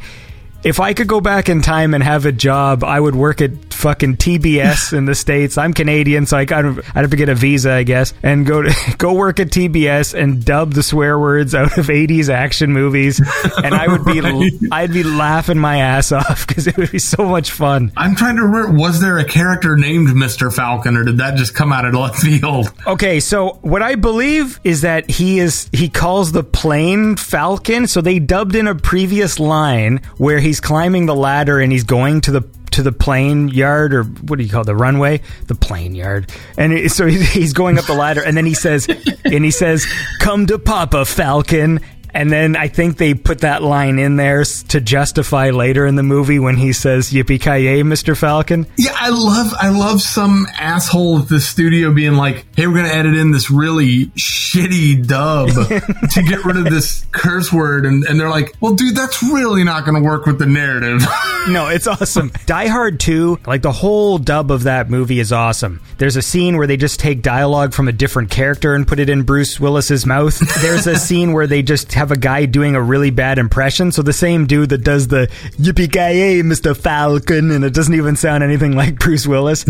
[0.64, 3.74] if I could go back in time and have a job, I would work at
[3.74, 5.58] fucking TBS in the states.
[5.58, 8.62] I'm Canadian, so I got I'd have to get a visa, I guess, and go
[8.62, 13.20] to go work at TBS and dub the swear words out of 80s action movies,
[13.58, 14.52] and I would be Right.
[14.72, 17.92] I'd be laughing my ass off because it would be so much fun.
[17.98, 20.54] I'm trying to remember, was there a character named Mr.
[20.54, 22.72] Falcon, or did that just come out of left field?
[22.88, 27.88] Okay, so what I believe is that he is he calls the plane Falcon.
[27.88, 32.22] So they dubbed in a previous line where he's climbing the ladder and he's going
[32.22, 35.20] to the to the plane yard or what do you call it, the runway?
[35.48, 36.32] The plane yard.
[36.60, 38.88] And it, so he's, he's going up the ladder and then he says
[39.26, 39.88] and he says
[40.20, 41.80] come to papa falcon
[42.14, 46.04] and then I think they put that line in there to justify later in the
[46.04, 48.16] movie when he says "Yippee ki Mr.
[48.18, 52.76] Falcon." Yeah, I love I love some asshole at the studio being like, "Hey, we're
[52.76, 55.50] gonna edit in this really shitty dub
[56.12, 59.64] to get rid of this curse word," and, and they're like, "Well, dude, that's really
[59.64, 61.02] not gonna work with the narrative."
[61.48, 62.32] No, it's awesome.
[62.46, 65.82] Die Hard 2, like the whole dub of that movie is awesome.
[65.98, 69.10] There's a scene where they just take dialogue from a different character and put it
[69.10, 70.40] in Bruce Willis's mouth.
[70.62, 73.92] There's a scene where they just have a guy doing a really bad impression.
[73.92, 75.28] So the same dude that does the
[75.58, 76.76] yippee ki Mr.
[76.76, 79.66] Falcon, and it doesn't even sound anything like Bruce Willis.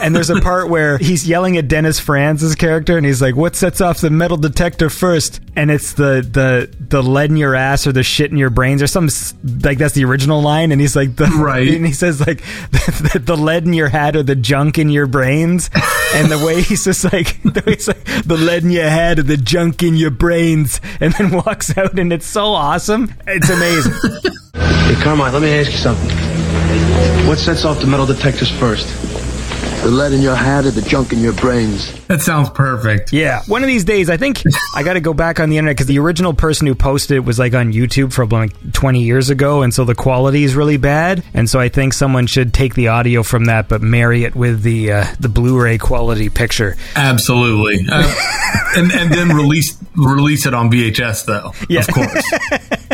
[0.00, 3.56] And there's a part where he's yelling at Dennis Franz's character, and he's like, "What
[3.56, 5.40] sets off the metal detector first?
[5.56, 8.82] And it's the the the lead in your ass or the shit in your brains
[8.82, 9.08] or some
[9.62, 10.72] like that's the original line.
[10.72, 11.68] And he's like, the, Right.
[11.68, 12.38] And he says like
[12.70, 15.70] the, the lead in your hat or the junk in your brains.
[16.14, 19.18] And the way he's just like the way he's like the lead in your head
[19.18, 23.14] or the junk in your brains, and then walks out, and it's so awesome.
[23.26, 23.92] It's amazing.
[24.82, 26.10] Hey, Carmine, let me ask you something.
[27.26, 28.86] What sets off the metal detectors first?
[29.82, 31.92] The lead in your hat or the junk in your brains?
[32.06, 33.12] That sounds perfect.
[33.12, 34.40] Yeah, one of these days, I think
[34.76, 37.20] I got to go back on the internet because the original person who posted it
[37.24, 40.76] was like on YouTube from like 20 years ago, and so the quality is really
[40.76, 41.24] bad.
[41.34, 44.62] And so I think someone should take the audio from that, but marry it with
[44.62, 46.76] the uh, the Blu-ray quality picture.
[46.94, 47.84] Absolutely.
[47.90, 48.14] Uh,
[48.76, 51.52] and and then release release it on VHS though.
[51.68, 51.80] Yeah.
[51.80, 52.32] Of course.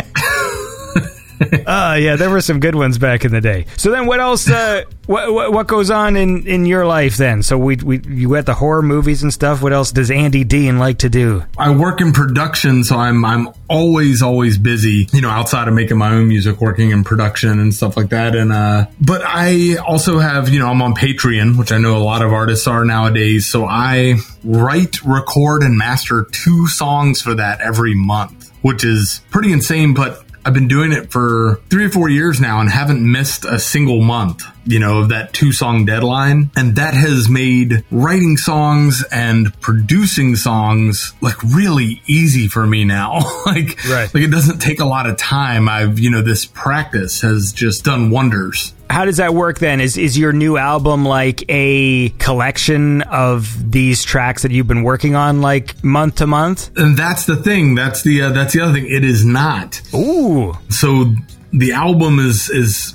[1.53, 3.67] Uh, yeah, there were some good ones back in the day.
[3.77, 4.49] So then, what else?
[4.49, 7.43] Uh, what, what what goes on in, in your life then?
[7.43, 9.63] So we we you got the horror movies and stuff.
[9.63, 11.45] What else does Andy Deane like to do?
[11.57, 15.09] I work in production, so I'm I'm always always busy.
[15.13, 18.37] You know, outside of making my own music, working in production and stuff like that.
[18.37, 22.05] And uh, but I also have you know I'm on Patreon, which I know a
[22.05, 23.49] lot of artists are nowadays.
[23.49, 29.53] So I write, record, and master two songs for that every month, which is pretty
[29.53, 29.95] insane.
[29.95, 33.59] But I've been doing it for three or four years now and haven't missed a
[33.59, 36.51] single month, you know, of that two song deadline.
[36.57, 43.19] And that has made writing songs and producing songs like really easy for me now.
[43.47, 44.13] like, Right.
[44.15, 45.69] like it doesn't take a lot of time.
[45.69, 48.73] I've, you know, this practice has just done wonders.
[48.91, 49.81] How does that work then?
[49.81, 55.15] Is is your new album like a collection of these tracks that you've been working
[55.15, 56.71] on like month to month?
[56.77, 57.75] And that's the thing.
[57.75, 58.87] That's the, uh, that's the other thing.
[58.91, 59.81] It is not.
[59.95, 60.55] Ooh.
[60.71, 61.15] so
[61.53, 62.95] the album is is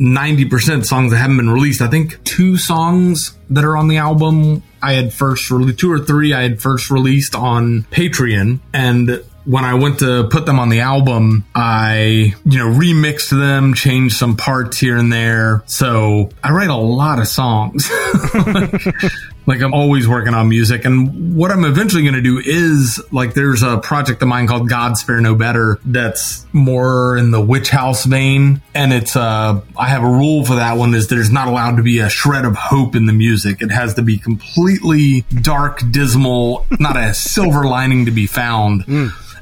[0.00, 1.82] 90% songs that haven't been released.
[1.82, 5.98] I think two songs that are on the album I had first released, two or
[5.98, 8.60] three I had first released on Patreon.
[8.72, 13.74] And when I went to put them on the album, I, you know, remixed them,
[13.74, 15.62] changed some parts here and there.
[15.66, 17.90] So I write a lot of songs.
[19.58, 20.84] I'm always working on music.
[20.84, 24.68] And what I'm eventually going to do is like there's a project of mine called
[24.68, 28.62] God Spare No Better that's more in the witch house vein.
[28.74, 31.82] And it's uh I have a rule for that one is there's not allowed to
[31.82, 33.60] be a shred of hope in the music.
[33.60, 38.84] It has to be completely dark, dismal, not a silver lining to be found.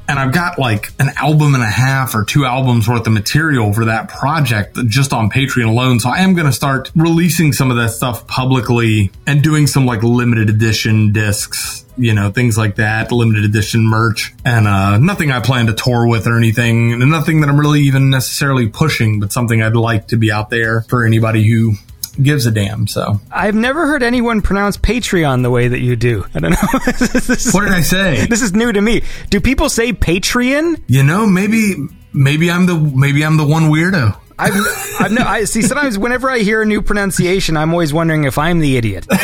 [0.08, 3.74] And I've got like an album and a half or two albums worth of material
[3.74, 6.00] for that project just on Patreon alone.
[6.00, 9.84] So I am going to start releasing some of that stuff publicly and doing some
[9.84, 14.32] like limited edition discs, you know, things like that, limited edition merch.
[14.46, 16.94] And uh, nothing I plan to tour with or anything.
[16.94, 20.48] And nothing that I'm really even necessarily pushing, but something I'd like to be out
[20.48, 21.74] there for anybody who
[22.22, 22.86] gives a damn.
[22.86, 26.24] So I've never heard anyone pronounce Patreon the way that you do.
[26.34, 26.78] I don't know.
[26.86, 28.26] this, is, what did I say?
[28.26, 29.02] this is new to me.
[29.30, 30.82] Do people say Patreon?
[30.86, 31.74] You know, maybe,
[32.12, 34.18] maybe I'm the, maybe I'm the one weirdo.
[34.38, 34.54] I've,
[35.00, 35.62] I've no, I see.
[35.62, 39.04] Sometimes whenever I hear a new pronunciation, I'm always wondering if I'm the idiot.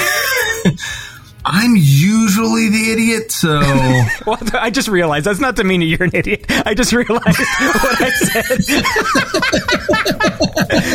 [1.46, 3.60] I'm usually the idiot, so
[4.26, 6.46] Well, I just realized that's not to mean you're an idiot.
[6.48, 8.60] I just realized what I said.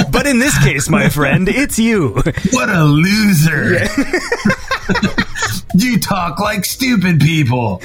[0.11, 2.15] but in this case, my friend, it's you.
[2.51, 3.85] what a loser.
[5.75, 7.81] you talk like stupid people.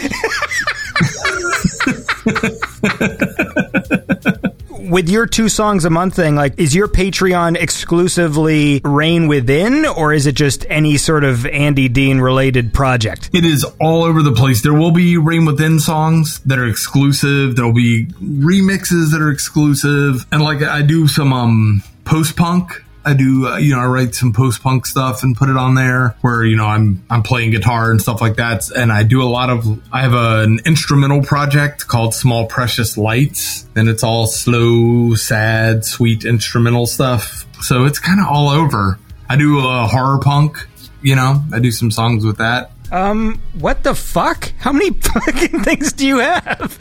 [4.89, 10.12] With your two songs a month thing, like, is your Patreon exclusively Rain Within, or
[10.12, 13.30] is it just any sort of Andy Deane related project?
[13.32, 14.62] It is all over the place.
[14.62, 17.57] There will be Rain Within songs that are exclusive.
[17.57, 20.26] There'll be remixes that are exclusive.
[20.30, 22.82] And like I do some um post punk.
[23.05, 25.75] I do, uh, you know, I write some post punk stuff and put it on
[25.75, 28.71] there where, you know, I'm, I'm playing guitar and stuff like that.
[28.71, 32.97] And I do a lot of, I have a, an instrumental project called Small Precious
[32.97, 37.47] Lights and it's all slow, sad, sweet instrumental stuff.
[37.61, 38.99] So it's kind of all over.
[39.29, 40.67] I do uh, horror punk,
[41.03, 42.73] you know, I do some songs with that.
[42.95, 44.53] Um, what the fuck?
[44.59, 46.79] How many fucking things do you have?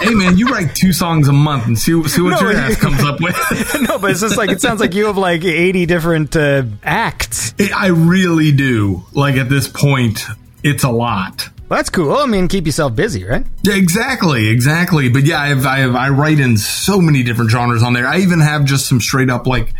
[0.00, 2.58] hey man, you write two songs a month and see see what No, your you-
[2.58, 3.36] ass comes up with.
[3.88, 7.54] no, but it's just like, it sounds like you have like 80 different uh, acts.
[7.74, 9.02] I really do.
[9.12, 10.24] Like at this point,
[10.62, 11.48] it's a lot.
[11.68, 12.12] Well, that's cool.
[12.12, 13.44] I mean, keep yourself busy, right?
[13.64, 15.08] Yeah, exactly, exactly.
[15.08, 18.06] But yeah, I've, I've I write in so many different genres on there.
[18.06, 19.72] I even have just some straight up like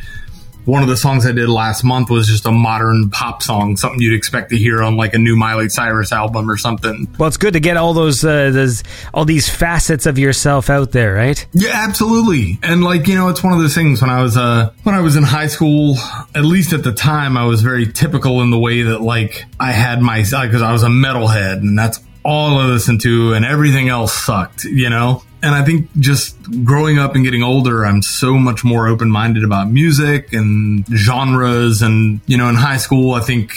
[0.65, 4.01] one of the songs I did last month was just a modern pop song, something
[4.01, 7.09] you'd expect to hear on like a new Miley Cyrus album or something.
[7.19, 8.83] Well, it's good to get all those, uh, those
[9.15, 11.45] all these facets of yourself out there, right?
[11.53, 12.59] Yeah, absolutely.
[12.63, 15.01] And like, you know, it's one of those things when I was uh when I
[15.01, 15.97] was in high school,
[16.35, 19.73] at least at the time, I was very typical in the way that like I
[19.73, 23.89] had my because I was a metalhead and that's all I listened to and everything
[23.89, 25.23] else sucked, you know?
[25.43, 29.43] And I think just growing up and getting older, I'm so much more open minded
[29.43, 31.83] about music and genres.
[31.83, 33.53] And, you know, in high school, I think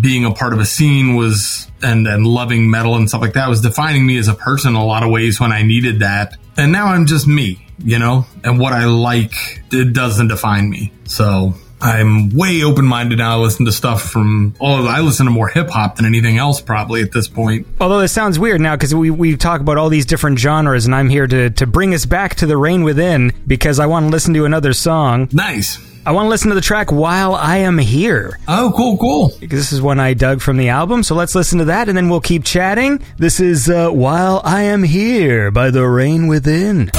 [0.00, 3.48] being a part of a scene was and and loving metal and stuff like that
[3.48, 6.36] was defining me as a person in a lot of ways when I needed that
[6.56, 9.32] and now I'm just me, you know, and what I like
[9.72, 10.92] it doesn't define me.
[11.04, 13.38] So I'm way open minded now.
[13.38, 16.60] I listen to stuff from oh, I listen to more hip hop than anything else
[16.60, 17.66] probably at this point.
[17.80, 20.94] Although this sounds weird now because we, we talk about all these different genres, and
[20.94, 24.10] I'm here to, to bring us back to the rain within because I want to
[24.10, 25.28] listen to another song.
[25.32, 25.78] Nice.
[26.06, 28.38] I want to listen to the track While I Am Here.
[28.48, 29.32] Oh, cool, cool.
[29.38, 31.96] Because this is one I dug from the album, so let's listen to that and
[31.96, 33.02] then we'll keep chatting.
[33.18, 36.90] This is uh, While I Am Here by The Rain Within.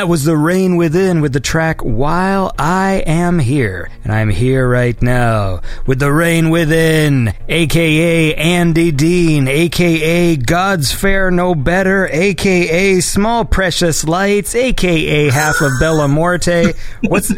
[0.00, 3.90] That was The Rain Within with the track While I Am Here.
[4.02, 11.30] And I'm here right now with The Rain Within, aka Andy Deane, aka God's Fair
[11.30, 16.72] No Better, aka Small Precious Lights, aka half of Bella Morte.
[17.02, 17.34] What's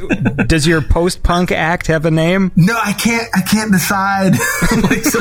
[0.46, 2.52] does your post punk act have a name?
[2.54, 3.26] No, I can't.
[3.34, 4.34] I can't decide.
[4.84, 5.18] like so,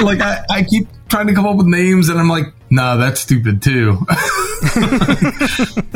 [0.00, 3.20] like I, I keep trying to come up with names, and I'm like, no, that's
[3.20, 3.98] stupid too.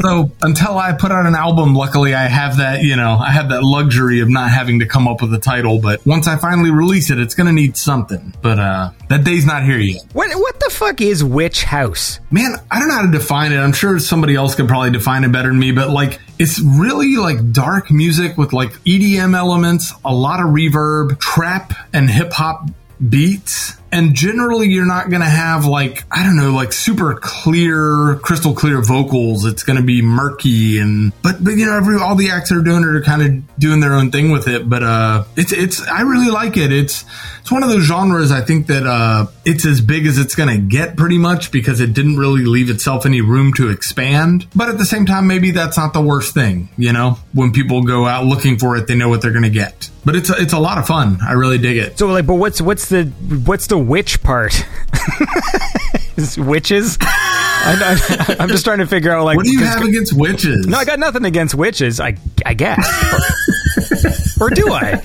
[0.00, 2.82] so until I put out an album, luckily I have that.
[2.82, 5.80] You know, I have that luxury of not having to come up with a title.
[5.80, 8.34] But once I finally release it, it's gonna need something.
[8.40, 10.02] But uh, that day's not here yet.
[10.12, 12.20] What what the fuck is Witch House?
[12.30, 13.58] Man, I don't know how to define it.
[13.58, 17.16] I'm sure somebody else could probably define it better than me, but like it's really
[17.16, 22.70] like dark music with like EDM elements, a lot of reverb, trap and hip hop
[23.08, 23.79] beats.
[23.92, 28.54] And generally you're not going to have like, I don't know, like super clear, crystal
[28.54, 29.44] clear vocals.
[29.44, 32.62] It's going to be murky and, but, but you know, every, all the acts are
[32.62, 34.68] doing it are kind of doing their own thing with it.
[34.68, 36.72] But, uh, it's, it's, I really like it.
[36.72, 37.04] It's,
[37.40, 40.48] it's one of those genres I think that, uh, it's as big as it's going
[40.48, 44.46] to get pretty much because it didn't really leave itself any room to expand.
[44.54, 47.18] But at the same time, maybe that's not the worst thing, you know?
[47.32, 49.90] When people go out looking for it, they know what they're going to get.
[50.04, 51.18] But it's, a, it's a lot of fun.
[51.26, 51.98] I really dig it.
[51.98, 53.04] So like, but what's what's the
[53.44, 54.66] what's the witch part?
[56.36, 56.98] Witches?
[57.00, 60.66] I, am just trying to figure out like What do you have against witches?
[60.66, 61.98] No, I got nothing against witches.
[61.98, 65.00] I I guess, or, or do I?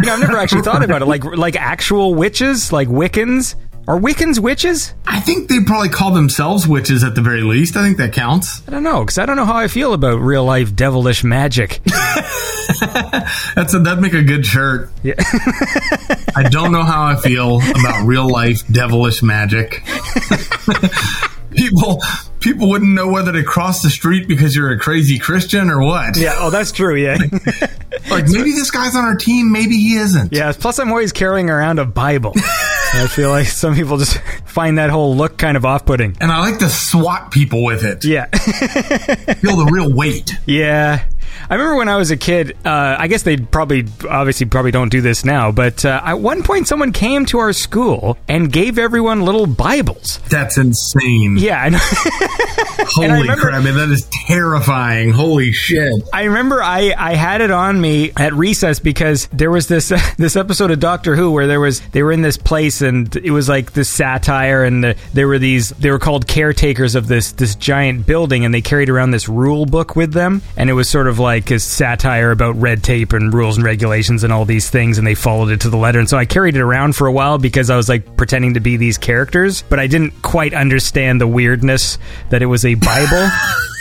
[0.00, 1.06] You know, I've never actually thought about it.
[1.06, 3.54] Like like actual witches, like Wiccans.
[3.88, 4.94] Are Wiccans witches?
[5.06, 7.76] I think they probably call themselves witches at the very least.
[7.76, 8.66] I think that counts.
[8.66, 11.80] I don't know because I don't know how I feel about real life devilish magic.
[13.54, 14.90] That's a, that'd make a good shirt.
[15.04, 15.14] Yeah.
[16.34, 19.84] I don't know how I feel about real life devilish magic.
[21.52, 22.02] people
[22.40, 26.16] people wouldn't know whether to cross the street because you're a crazy Christian or what.
[26.16, 26.34] yeah.
[26.38, 26.96] Oh, that's true.
[26.96, 27.18] Yeah.
[28.08, 30.32] Like maybe this guy's on our team, maybe he isn't.
[30.32, 30.52] Yeah.
[30.52, 32.34] Plus, I'm always carrying around a Bible.
[32.98, 36.16] I feel like some people just find that whole look kind of off-putting.
[36.20, 38.04] And I like to swat people with it.
[38.04, 38.26] Yeah.
[39.34, 40.32] Feel the real weight.
[40.46, 41.04] Yeah.
[41.48, 44.88] I remember when I was a kid, uh, I guess they probably, obviously, probably don't
[44.88, 48.78] do this now, but uh, at one point someone came to our school and gave
[48.78, 50.18] everyone little Bibles.
[50.28, 51.36] That's insane.
[51.38, 51.78] Yeah, I know.
[52.88, 55.10] Holy remember- crap, man, that is terrifying.
[55.12, 55.92] Holy shit.
[56.12, 60.36] I remember I, I had it on me at recess because there was this this
[60.36, 63.48] episode of Doctor Who where there was they were in this place and it was
[63.48, 67.54] like this satire and the, there were these they were called caretakers of this this
[67.54, 71.06] giant building and they carried around this rule book with them and it was sort
[71.08, 74.98] of like a satire about red tape and rules and regulations and all these things
[74.98, 77.12] and they followed it to the letter and so I carried it around for a
[77.12, 81.20] while because I was like pretending to be these characters but I didn't quite understand
[81.20, 81.98] the weirdness
[82.30, 83.28] that it was a Bible.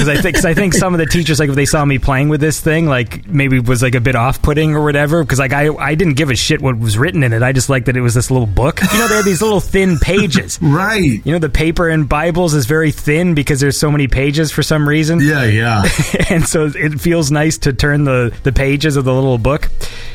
[0.00, 2.30] Because I think, I think some of the teachers, like if they saw me playing
[2.30, 5.22] with this thing, like maybe was like a bit off-putting or whatever.
[5.22, 7.42] Because like I, I didn't give a shit what was written in it.
[7.42, 8.80] I just liked that it was this little book.
[8.80, 10.58] You know, they had these little thin pages.
[10.70, 11.20] Right.
[11.24, 14.62] You know, the paper in Bibles is very thin because there's so many pages for
[14.62, 15.20] some reason.
[15.20, 15.82] Yeah, yeah.
[16.30, 19.68] and so it feels nice to turn the the pages of the little book.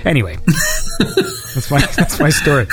[0.06, 0.38] Anyway,
[1.00, 2.68] that's my that's my story.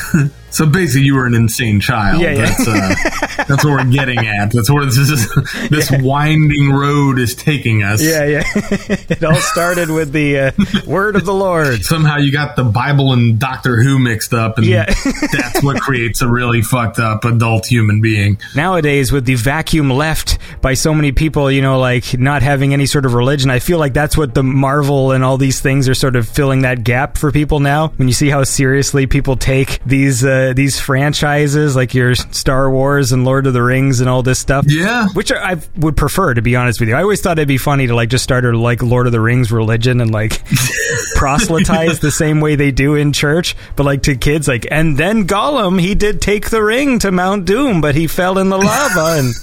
[0.53, 2.21] So basically, you were an insane child.
[2.23, 2.45] Yeah, yeah.
[2.47, 4.53] That's, uh, that's what we're getting at.
[4.53, 5.29] That's where this is,
[5.71, 8.03] this winding road is taking us.
[8.03, 8.43] Yeah, yeah.
[8.55, 10.51] it all started with the uh,
[10.87, 11.83] word of the Lord.
[11.85, 14.85] Somehow you got the Bible and Doctor Who mixed up, and Yeah.
[15.33, 18.39] that's what creates a really fucked up adult human being.
[18.55, 22.87] nowadays with the vacuum left by so many people you know like not having any
[22.87, 25.95] sort of religion i feel like that's what the marvel and all these things are
[25.95, 29.81] sort of filling that gap for people now when you see how seriously people take
[29.85, 34.23] these uh, these franchises like your star wars and lord of the rings and all
[34.23, 35.07] this stuff Yeah.
[35.15, 36.95] which I would prefer, to be honest with you.
[36.97, 39.21] I always thought it'd be funny to like just start a like Lord of the
[39.21, 40.43] Rings religion and like
[41.17, 45.27] proselytize the same way they do in church, but like to kids, like and then
[45.27, 49.19] Gollum he did take the ring to Mount Doom, but he fell in the lava
[49.19, 49.35] and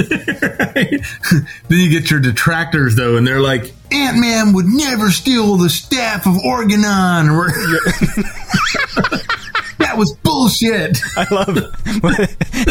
[1.68, 5.68] Then you get your detractors though, and they're like, Ant Man would never steal the
[5.68, 7.28] staff of Organon.
[9.90, 10.98] That was bullshit.
[11.16, 11.56] I love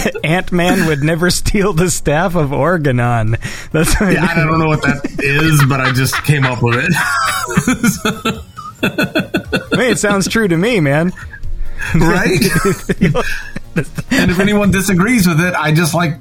[0.08, 0.16] it.
[0.26, 3.36] Ant Man would never steal the staff of Organon.
[3.74, 6.94] That's Yeah, I don't know what that is, but I just came up with it.
[9.74, 11.12] I mean, it sounds true to me, man.
[11.96, 12.40] right?
[14.12, 16.14] and if anyone disagrees with it, I just like,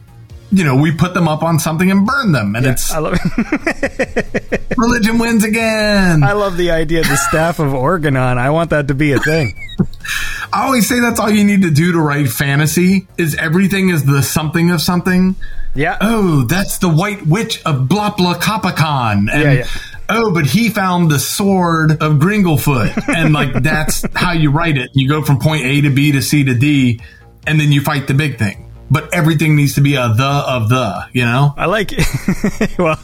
[0.51, 3.19] you know, we put them up on something and burn them, and it's I love
[3.23, 4.63] it.
[4.79, 6.23] religion wins again.
[6.23, 8.39] I love the idea of the staff of Organon.
[8.39, 9.55] I want that to be a thing.
[10.53, 14.05] I always say that's all you need to do to write fantasy is everything is
[14.05, 15.37] the something of something.
[15.75, 15.99] Yeah.
[16.01, 19.31] Oh, that's the White Witch of Blopla Kapakon.
[19.31, 19.67] And Yeah, yeah.
[20.09, 23.15] oh, but he found the sword of Gringlefoot.
[23.15, 24.91] And like that's how you write it.
[24.95, 27.01] You go from point A to B to C to D,
[27.47, 28.68] and then you fight the big thing.
[28.91, 31.55] But everything needs to be a the of the, you know?
[31.57, 32.79] I like it.
[32.79, 32.99] well,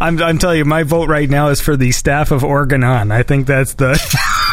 [0.00, 3.10] I'm, I'm telling you, my vote right now is for the staff of Organon.
[3.10, 3.94] I think that's the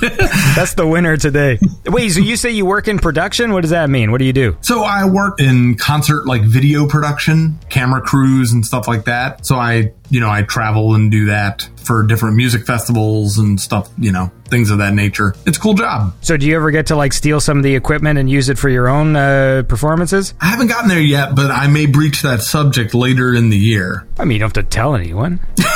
[0.56, 1.58] that's the winner today.
[1.86, 3.52] Wait, so you say you work in production?
[3.52, 4.10] What does that mean?
[4.10, 4.56] What do you do?
[4.62, 9.46] So I work in concert like video production, camera crews and stuff like that.
[9.46, 13.90] So I, you know, I travel and do that for different music festivals and stuff,
[13.98, 15.34] you know, things of that nature.
[15.46, 16.14] It's a cool job.
[16.22, 18.58] So do you ever get to like steal some of the equipment and use it
[18.58, 20.34] for your own uh, performances?
[20.40, 24.06] I haven't gotten there yet, but I may breach that subject later in the year.
[24.18, 25.40] I mean, you don't have to tell anyone.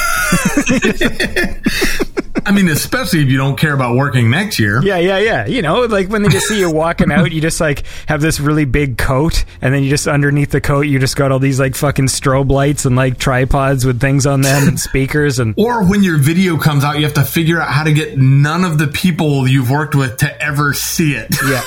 [2.46, 4.82] I mean, especially if you don't care about working next year.
[4.82, 5.46] Yeah, yeah, yeah.
[5.46, 8.38] You know, like when they just see you walking out, you just like have this
[8.38, 11.58] really big coat, and then you just underneath the coat, you just got all these
[11.58, 15.54] like fucking strobe lights and like tripods with things on them and speakers and.
[15.56, 18.64] Or when your video comes out, you have to figure out how to get none
[18.64, 21.34] of the people you've worked with to ever see it.
[21.46, 21.62] Yeah.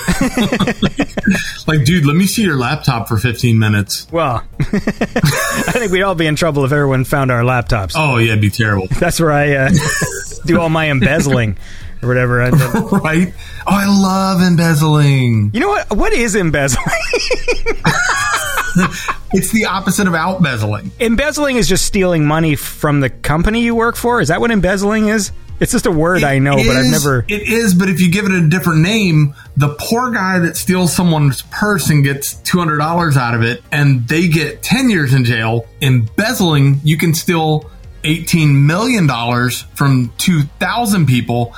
[1.67, 4.07] like, dude, let me see your laptop for 15 minutes.
[4.11, 7.93] Well, I think we'd all be in trouble if everyone found our laptops.
[7.95, 8.87] Oh, yeah, it'd be terrible.
[8.99, 9.69] That's where I uh,
[10.47, 11.57] do all my embezzling
[12.01, 12.37] or whatever.
[13.03, 13.33] right?
[13.65, 15.51] Oh, I love embezzling.
[15.53, 15.95] You know what?
[15.95, 16.85] What is embezzling?
[19.33, 20.91] it's the opposite of outbezzling.
[20.99, 24.21] Embezzling is just stealing money from the company you work for.
[24.21, 25.31] Is that what embezzling is?
[25.59, 27.25] It's just a word it I know, is, but I've never.
[27.27, 30.95] It is, but if you give it a different name, the poor guy that steals
[30.95, 35.13] someone's purse and gets two hundred dollars out of it, and they get ten years
[35.15, 35.65] in jail.
[35.81, 37.71] Embezzling, you can still
[38.07, 39.07] $18 million
[39.75, 41.53] from 2,000 people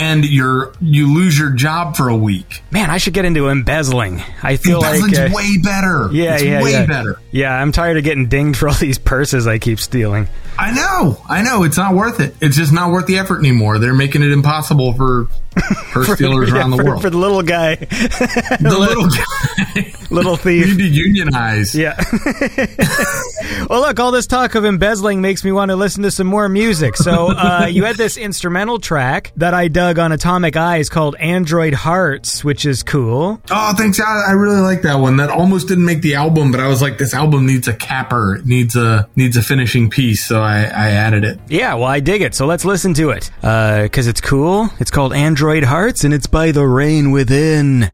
[0.00, 2.62] and you're you lose your job for a week.
[2.70, 4.22] Man, I should get into embezzling.
[4.42, 6.08] I feel Embezzling's like uh, way better.
[6.10, 6.86] Yeah, it's yeah, way yeah.
[6.86, 7.20] better.
[7.30, 10.26] Yeah, I'm tired of getting dinged for all these purses I keep stealing.
[10.58, 11.64] I know, I know.
[11.64, 12.34] It's not worth it.
[12.40, 13.78] It's just not worth the effort anymore.
[13.78, 15.26] They're making it impossible for
[15.92, 17.02] purse for, stealers yeah, around the for, world.
[17.02, 20.76] For the little guy, the little guy little We thief.
[20.76, 21.74] need to unionize.
[21.74, 21.96] Yeah.
[23.68, 26.48] well, look, all this talk of embezzling makes me want to listen to some more
[26.48, 26.96] music.
[26.96, 31.74] So, uh, you had this instrumental track that I dug on Atomic Eyes called Android
[31.74, 33.40] Hearts, which is cool.
[33.50, 34.00] Oh, thanks.
[34.00, 35.16] I, I really like that one.
[35.16, 38.36] That almost didn't make the album, but I was like, this album needs a capper.
[38.36, 41.38] It needs a needs a finishing piece, so I, I added it.
[41.48, 42.34] Yeah, well, I dig it.
[42.34, 43.30] So let's listen to it.
[43.42, 44.68] Uh, cause it's cool.
[44.78, 47.90] It's called Android Hearts and it's by The Rain Within.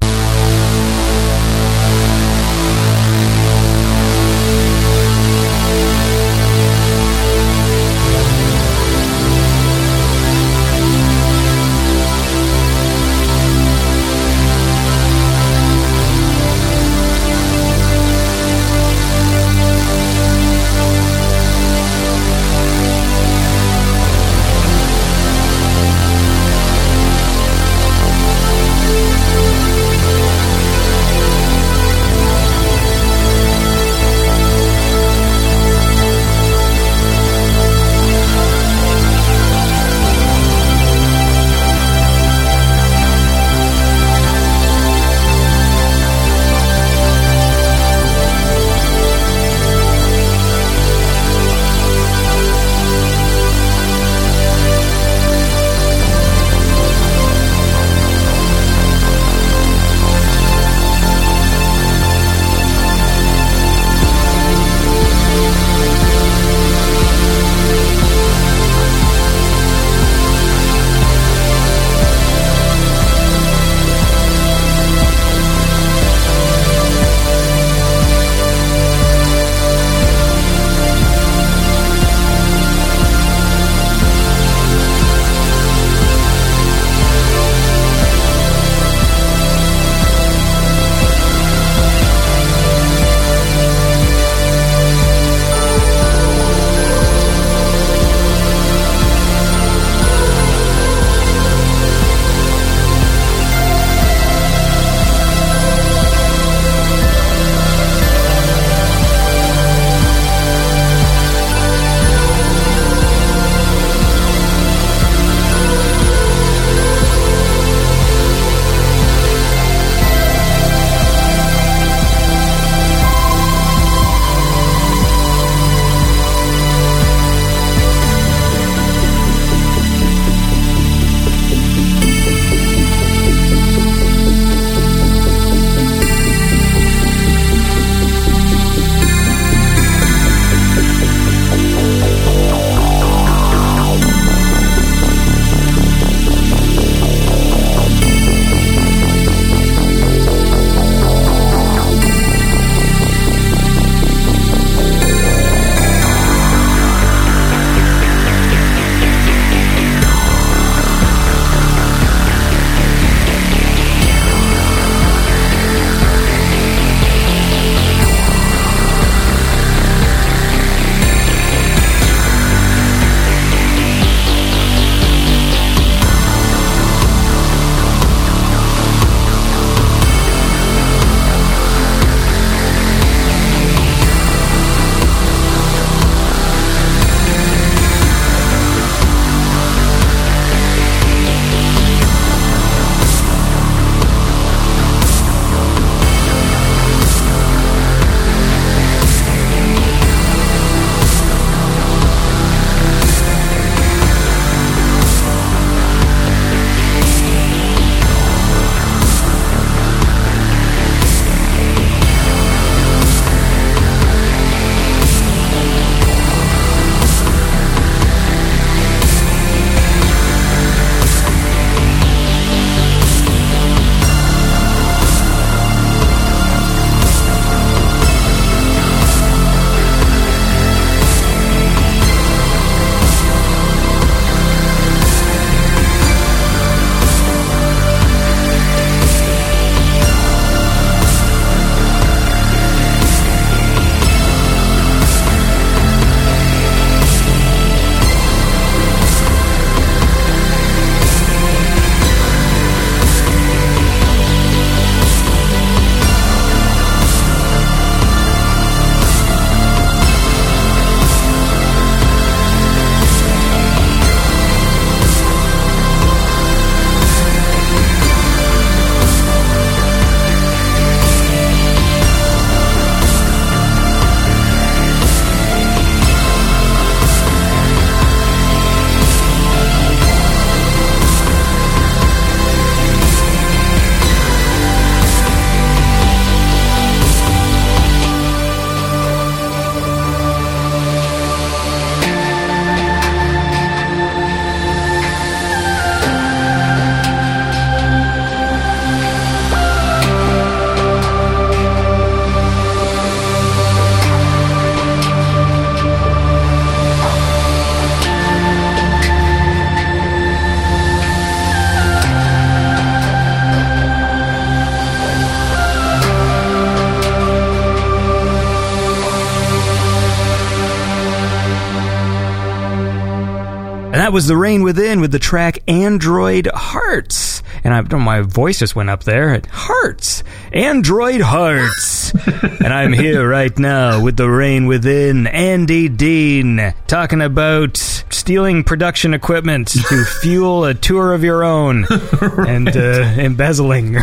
[324.16, 327.42] Was The Rain Within with the track Android Hearts.
[327.62, 329.42] And I, my voice just went up there.
[329.50, 330.24] Hearts.
[330.54, 332.14] Android Hearts.
[332.42, 335.26] and I'm here right now with The Rain Within.
[335.26, 341.84] Andy Deane talking about stealing production equipment to fuel a tour of your own
[342.22, 342.80] and uh,
[343.18, 343.98] embezzling.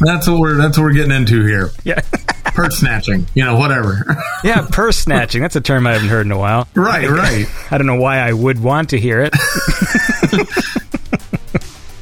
[0.00, 1.70] That's what we're that's what we're getting into here.
[1.84, 2.00] yeah.
[2.54, 4.04] Purse snatching, you know, whatever.
[4.44, 5.40] Yeah, purse snatching.
[5.40, 6.68] That's a term I haven't heard in a while.
[6.74, 7.46] right, right.
[7.70, 9.34] I don't know why I would want to hear it.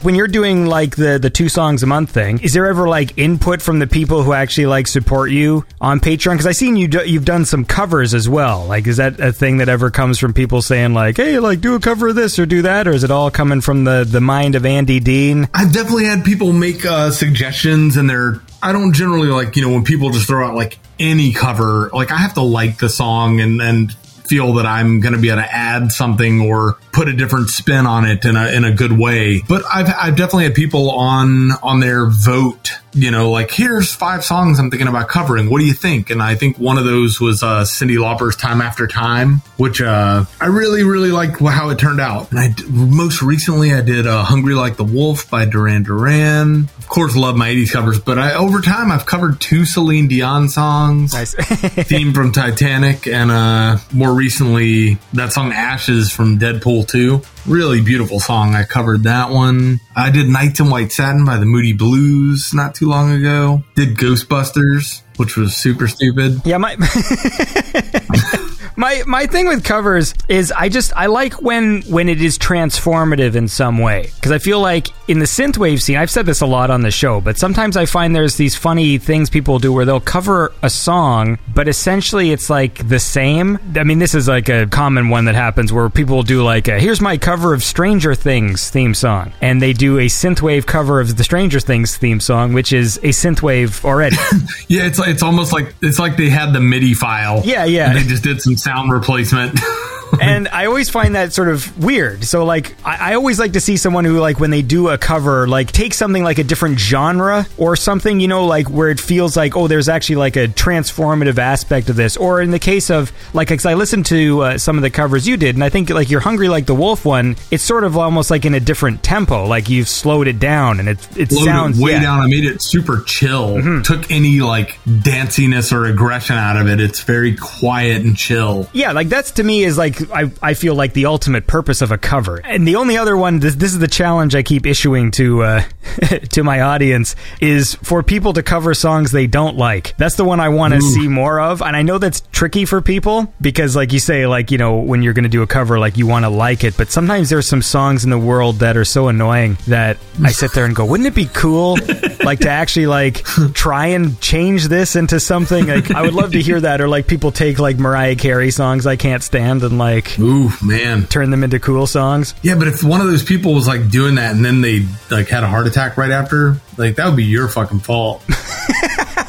[0.03, 3.17] when you're doing like the the two songs a month thing, is there ever like
[3.17, 6.33] input from the people who actually like support you on Patreon?
[6.33, 8.67] Because I've seen you do, you've done some covers as well.
[8.67, 11.77] Like, is that a thing that ever comes from people saying like, "Hey, like do
[11.77, 14.21] a cover of this or do that," or is it all coming from the the
[14.21, 15.49] mind of Andy Deane?
[15.55, 18.41] I've definitely had people make uh, suggestions, and they're.
[18.63, 21.91] I don't generally like you know when people just throw out like any cover.
[21.93, 25.29] Like I have to like the song and and feel that I'm going to be
[25.29, 28.73] able to add something or put a different spin on it in a in a
[28.73, 29.43] good way.
[29.47, 32.79] But I've I've definitely had people on on their vote.
[32.95, 35.49] You know, like here's five songs I'm thinking about covering.
[35.49, 36.11] What do you think?
[36.11, 40.25] And I think one of those was uh, Cyndi Lauper's "Time After Time," which uh,
[40.41, 42.31] I really really liked how it turned out.
[42.31, 46.69] And I d- most recently I did uh, "Hungry Like the Wolf" by Duran Duran.
[46.79, 50.51] Of course, love my '80s covers, but I over time I've covered two Celine Dion
[50.51, 51.35] songs Nice.
[51.89, 57.23] theme from Titanic, and uh, more recently that song "Ashes" from Deadpool 2.
[57.47, 58.55] Really beautiful song.
[58.55, 59.81] I covered that one.
[59.97, 63.65] I did "Nights in White Satin" by the Moody Blues not too long ago.
[63.75, 66.43] Did "Ghostbusters," which was super stupid.
[66.45, 66.77] Yeah, my
[68.83, 73.37] my my thing with covers is I just I like when when it is transformative
[73.37, 76.47] in some way because I feel like in the synthwave scene I've said this a
[76.47, 79.85] lot on the show, but sometimes I find there's these funny things people do where
[79.85, 83.61] they'll cover a song, but essentially it's like the same.
[83.77, 86.81] I mean, this is like a common one that happens where people do like a,
[86.81, 91.17] here's my cover of Stranger Things theme song, and they do a synthwave cover of
[91.17, 94.17] the Stranger Things theme song, which is a synthwave already.
[94.69, 97.43] Yeah, it's it's almost like it's like they had the MIDI file.
[97.45, 97.91] Yeah, yeah.
[97.91, 99.59] And they just did some sound replacement.
[100.21, 102.25] and I always find that sort of weird.
[102.25, 104.99] So like I, I always like to see someone who like when they do a
[104.99, 109.01] cover, like take something like a different genre or something, you know, like where it
[109.01, 112.17] feels like oh, there's actually like a transformative aspect of this.
[112.17, 115.27] Or in the case of like, because I listened to uh, some of the covers
[115.27, 117.97] you did, and I think like you're hungry like the wolf one, it's sort of
[117.97, 121.45] almost like in a different tempo, like you've slowed it down, and it it Slowed
[121.45, 121.97] sounds it way yeah.
[121.99, 122.05] Mm-hmm.
[122.05, 122.21] down.
[122.21, 123.83] I made it super chill.
[123.83, 126.81] Took any like danciness or aggression out of it.
[126.81, 128.69] It's very quiet and chill.
[128.73, 131.93] Yeah, like that's to me is like I, I feel like the ultimate purpose of
[131.93, 132.41] a cover.
[132.45, 135.65] And the only other one this, this is the challenge I keep issuing to uh,
[136.31, 139.97] to my audience is for people to cover songs they don't like.
[139.97, 141.63] That's the one I want to see more of.
[141.63, 145.03] And I know that's tricky for people because like you say like, you know, when
[145.03, 147.47] you're going to do a cover like you want to like it, but sometimes there's
[147.47, 150.85] some songs in the world that are so annoying that I sit there and go,
[150.85, 151.79] wouldn't it be cool
[152.25, 153.25] like to actually like
[153.55, 157.07] try and change this into something like I would love to hear that or like
[157.07, 161.07] people take like Mariah Carey songs I can't stand and like Ooh, man.
[161.07, 162.35] turn them into cool songs.
[162.43, 165.29] Yeah, but if one of those people was like doing that and then they like
[165.29, 168.23] had a heart attack right after, like that would be your fucking fault.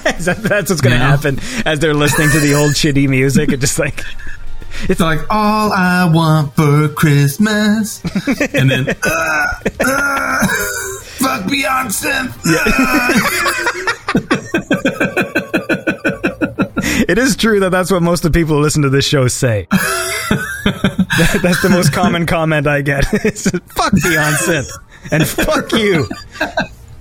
[0.03, 1.10] That- That's what's going to Yeah.
[1.10, 4.03] happen as they're listening to the old shitty music and just like
[4.90, 8.02] It's like all I want for Christmas,
[8.53, 9.48] and then uh,
[9.80, 10.48] uh,
[11.19, 12.31] fuck Beyonce.
[17.08, 19.28] It is true that that's what most of the people who listen to this show
[19.28, 19.68] say.
[21.16, 23.06] That- that's the most common comment I get.
[23.26, 24.66] It's, fuck Beyonce
[25.12, 26.08] and fuck you.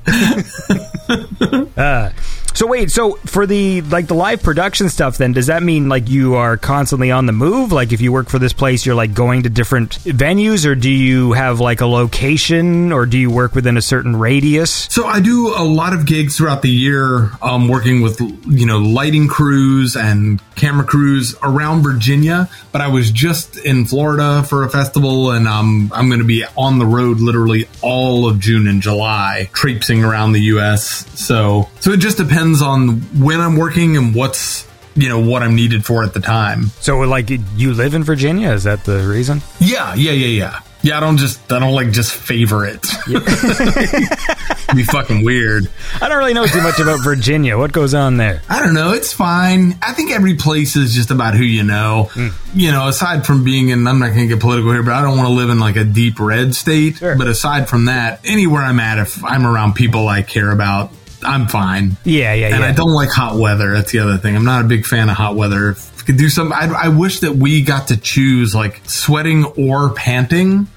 [1.77, 2.11] Uh,
[2.55, 6.09] so wait, so for the like the live production stuff, then does that mean like
[6.09, 7.73] you are constantly on the move?
[7.73, 10.91] Like if you work for this place, you're like going to different venues, or do
[10.91, 14.87] you have like a location, or do you work within a certain radius?
[14.91, 18.79] So I do a lot of gigs throughout the year, um, working with you know
[18.79, 22.49] lighting crews and camera crews around Virginia.
[22.71, 26.45] But I was just in Florida for a festival, and um, I'm going to be
[26.57, 31.07] on the road literally all of June and July, traipsing around the U.S.
[31.19, 35.55] So so it just depends on when I'm working and what's you know what I'm
[35.55, 36.67] needed for at the time.
[36.81, 38.51] So like you live in Virginia?
[38.51, 39.43] Is that the reason?
[39.61, 40.61] Yeah, yeah, yeah, yeah.
[40.83, 42.83] Yeah, I don't just I don't like just favor it.
[44.75, 45.69] be fucking weird.
[46.01, 47.57] I don't really know too much about Virginia.
[47.57, 48.43] What goes on there?
[48.49, 48.93] I don't know.
[48.93, 49.79] It's fine.
[49.81, 52.11] I think every place is just about who you know.
[52.13, 52.29] Hmm.
[52.53, 55.03] You know, aside from being in, I'm not going to get political here, but I
[55.03, 56.97] don't want to live in like a deep red state.
[56.97, 57.17] Sure.
[57.17, 60.91] But aside from that, anywhere I'm at, if I'm around people I care about,
[61.25, 61.97] I'm fine.
[62.05, 62.55] Yeah, yeah, yeah.
[62.55, 62.69] And yeah.
[62.69, 63.73] I don't like hot weather.
[63.73, 64.37] That's the other thing.
[64.37, 65.77] I'm not a big fan of hot weather.
[66.07, 66.53] Could do some.
[66.53, 70.67] I, I wish that we got to choose like sweating or panting.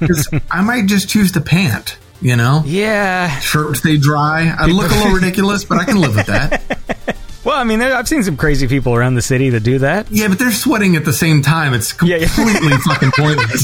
[0.00, 1.98] Because I might just choose to pant.
[2.20, 3.28] You know, Yeah.
[3.40, 4.54] shirt stay dry.
[4.56, 6.62] I look a little ridiculous, but I can live with that.
[7.44, 10.10] Well, I mean, there, I've seen some crazy people around the city that do that.
[10.10, 11.74] Yeah, but they're sweating at the same time.
[11.74, 12.26] It's Yeah, yeah.
[12.28, 13.62] completely fucking pointless.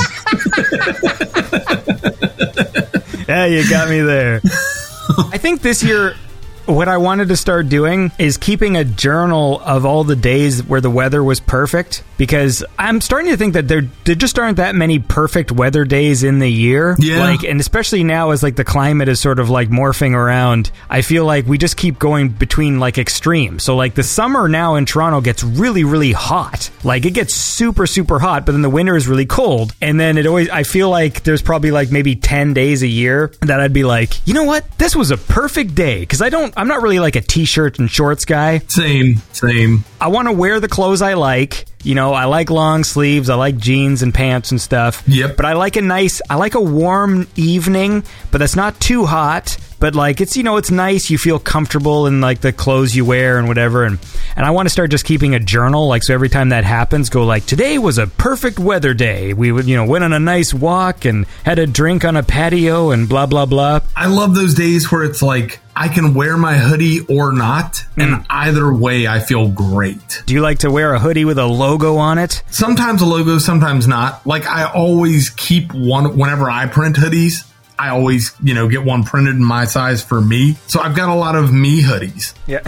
[3.29, 4.41] Yeah, you got me there.
[5.33, 6.15] I think this year,
[6.67, 10.81] what I wanted to start doing is keeping a journal of all the days where
[10.81, 14.75] the weather was perfect because I'm starting to think that there, there just aren't that
[14.75, 16.95] many perfect weather days in the year.
[16.99, 17.19] Yeah.
[17.19, 21.03] Like, and especially now as like the climate is sort of like morphing around, I
[21.03, 23.65] feel like we just keep going between like extremes.
[23.65, 26.71] So like the summer now in Toronto gets really, really hot.
[26.85, 29.75] Like it gets super, super hot, but then the winter is really cold.
[29.81, 33.33] And then it always, I feel like there's probably like maybe 10 days a year
[33.41, 34.65] that I'd be like, you know what?
[34.79, 36.07] This was a perfect day.
[36.07, 38.59] Cause I don't, I'm not really like a t-shirt and shorts guy.
[38.69, 39.85] Same, same.
[40.01, 41.67] I want to wear the clothes I like.
[41.83, 43.29] You know, I like long sleeves.
[43.29, 45.03] I like jeans and pants and stuff.
[45.07, 45.37] Yep.
[45.37, 49.57] But I like a nice, I like a warm evening, but that's not too hot.
[49.83, 51.11] But like it's you know it's nice.
[51.11, 53.83] You feel comfortable in like the clothes you wear and whatever.
[53.83, 53.99] And
[54.37, 55.89] and I want to start just keeping a journal.
[55.89, 59.35] Like so every time that happens, go like today was a perfect weather day.
[59.35, 62.23] We would you know went on a nice walk and had a drink on a
[62.23, 63.81] patio and blah blah blah.
[63.97, 68.13] I love those days where it's like I can wear my hoodie or not, and
[68.13, 68.27] mm.
[68.31, 70.23] either way, I feel great.
[70.27, 72.45] Do you like to wear a hoodie with a logo on it?
[72.53, 74.25] Sometimes a logo, sometimes not.
[74.25, 77.49] Like I always keep one whenever I print hoodies.
[77.83, 80.53] I always, you know, get one printed in my size for me.
[80.69, 82.33] So I've got a lot of me hoodies.
[82.47, 82.61] Yeah.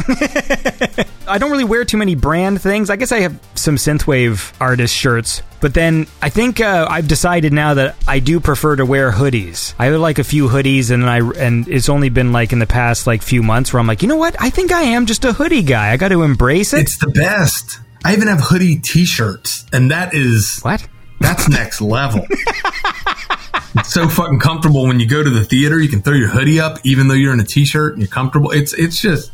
[1.28, 2.90] I don't really wear too many brand things.
[2.90, 7.52] I guess I have some synthwave artist shirts, but then I think uh, I've decided
[7.52, 9.72] now that I do prefer to wear hoodies.
[9.78, 12.66] I have like a few hoodies, and I and it's only been like in the
[12.66, 14.34] past like few months where I'm like, you know what?
[14.42, 15.92] I think I am just a hoodie guy.
[15.92, 16.80] I got to embrace it.
[16.80, 17.78] It's the best.
[18.04, 20.84] I even have hoodie t-shirts, and that is what?
[21.20, 22.26] That's next level.
[23.74, 25.80] it's so fucking comfortable when you go to the theater.
[25.80, 28.50] You can throw your hoodie up, even though you're in a t-shirt and you're comfortable.
[28.50, 29.30] It's it's just.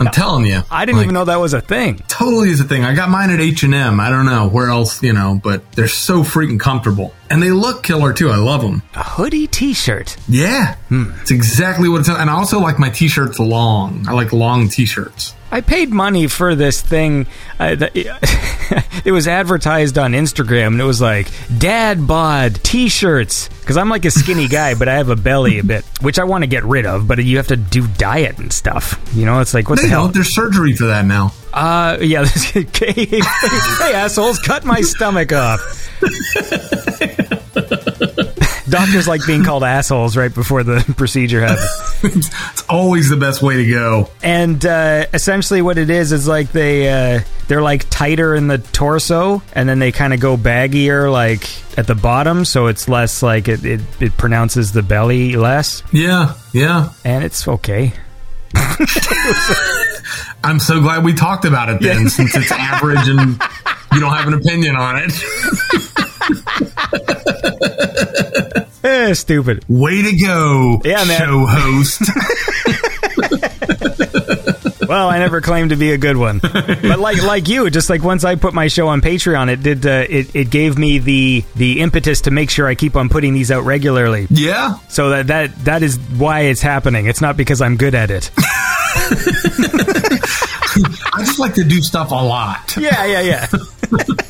[0.00, 0.62] I'm telling you.
[0.70, 1.98] I didn't like, even know that was a thing.
[2.06, 2.84] Totally is a thing.
[2.84, 3.98] I got mine at H and M.
[3.98, 7.82] I don't know where else, you know, but they're so freaking comfortable, and they look
[7.82, 8.30] killer too.
[8.30, 8.82] I love them.
[8.94, 10.16] A hoodie T-shirt.
[10.28, 11.10] Yeah, hmm.
[11.22, 12.08] it's exactly what it's.
[12.08, 14.06] And I also like my t-shirts long.
[14.08, 15.34] I like long t-shirts.
[15.50, 17.26] I paid money for this thing.
[17.58, 17.92] Uh, that,
[19.04, 24.04] it was advertised on Instagram, and it was like dad bod T-shirts because I'm like
[24.04, 26.64] a skinny guy, but I have a belly a bit, which I want to get
[26.64, 27.08] rid of.
[27.08, 29.00] But you have to do diet and stuff.
[29.14, 30.04] You know, it's like what They the hell?
[30.04, 30.14] don't.
[30.14, 31.32] There's surgery for that now.
[31.52, 32.24] Uh, yeah.
[32.54, 33.20] hey,
[33.94, 35.60] assholes, cut my stomach off.
[38.70, 42.28] Doctors like being called assholes right before the procedure happens.
[42.50, 44.10] it's always the best way to go.
[44.22, 48.58] and uh, essentially what it is is like they uh, they're like tighter in the
[48.58, 53.22] torso and then they kind of go baggier like at the bottom so it's less
[53.22, 56.90] like it, it, it pronounces the belly less Yeah, yeah.
[57.04, 57.92] and it's okay
[60.44, 63.40] I'm so glad we talked about it then, since it's average and
[63.92, 65.12] you don't have an opinion on it.
[68.84, 71.18] eh, stupid Way to go, Yeah, man.
[71.20, 72.02] show host.
[74.88, 78.02] well i never claimed to be a good one but like like you just like
[78.02, 81.44] once i put my show on patreon it did uh, it, it gave me the
[81.56, 85.26] the impetus to make sure i keep on putting these out regularly yeah, so that
[85.26, 88.30] that that is why it's happening it's not because i'm good at it
[91.12, 92.76] I just like to do stuff a lot.
[92.76, 93.46] Yeah, yeah, yeah.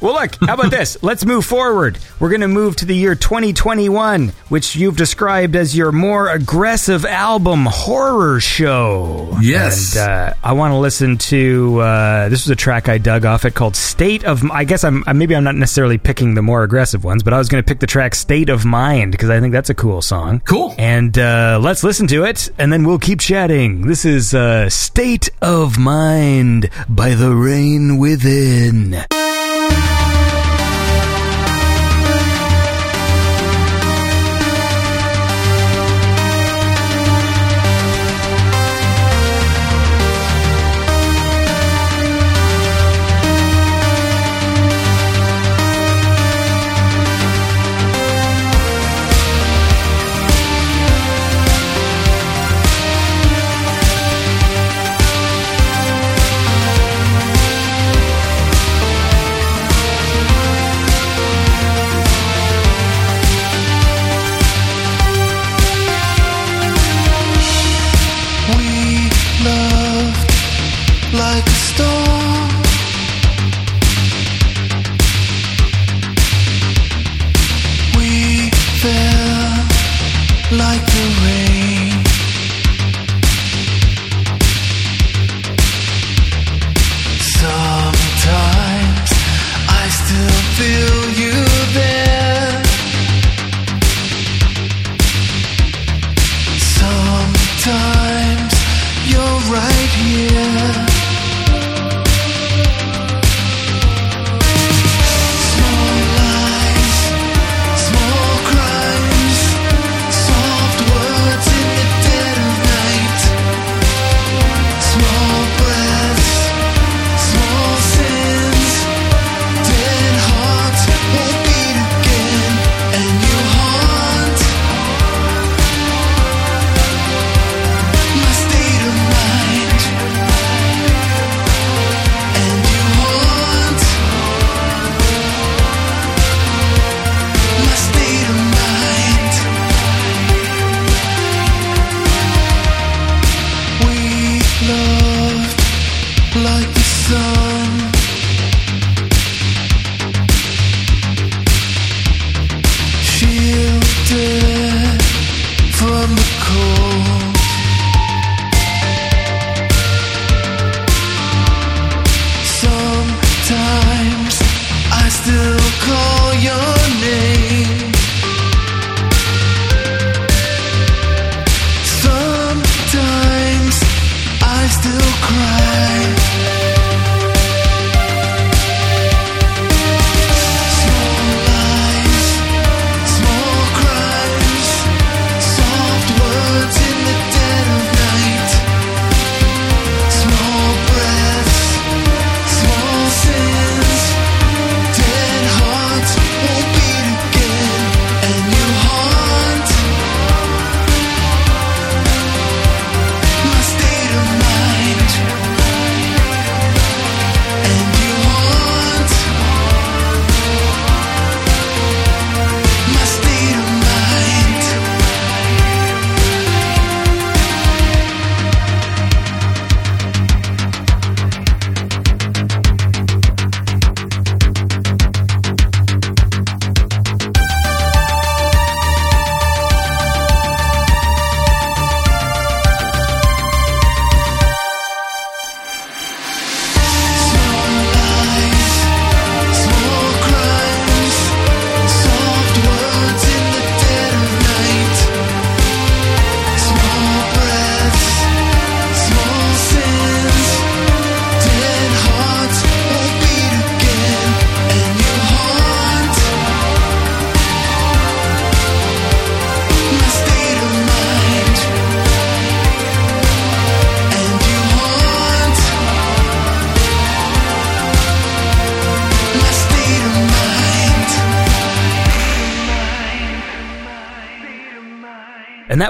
[0.00, 1.02] well, look, how about this?
[1.02, 1.98] Let's move forward.
[2.18, 7.04] We're going to move to the year 2021, which you've described as your more aggressive
[7.04, 9.36] album horror show.
[9.40, 9.96] Yes.
[9.96, 13.44] And uh, I want to listen to uh, this was a track I dug off
[13.44, 16.62] it called State of I guess I'm uh, maybe I'm not necessarily picking the more
[16.62, 19.40] aggressive ones, but I was going to pick the track State of Mind because I
[19.40, 20.40] think that's a cool song.
[20.40, 20.74] Cool.
[20.78, 23.86] And uh, let's listen to it, and then we'll keep chatting.
[23.86, 28.96] This is uh, State of Mind by The Rain Within.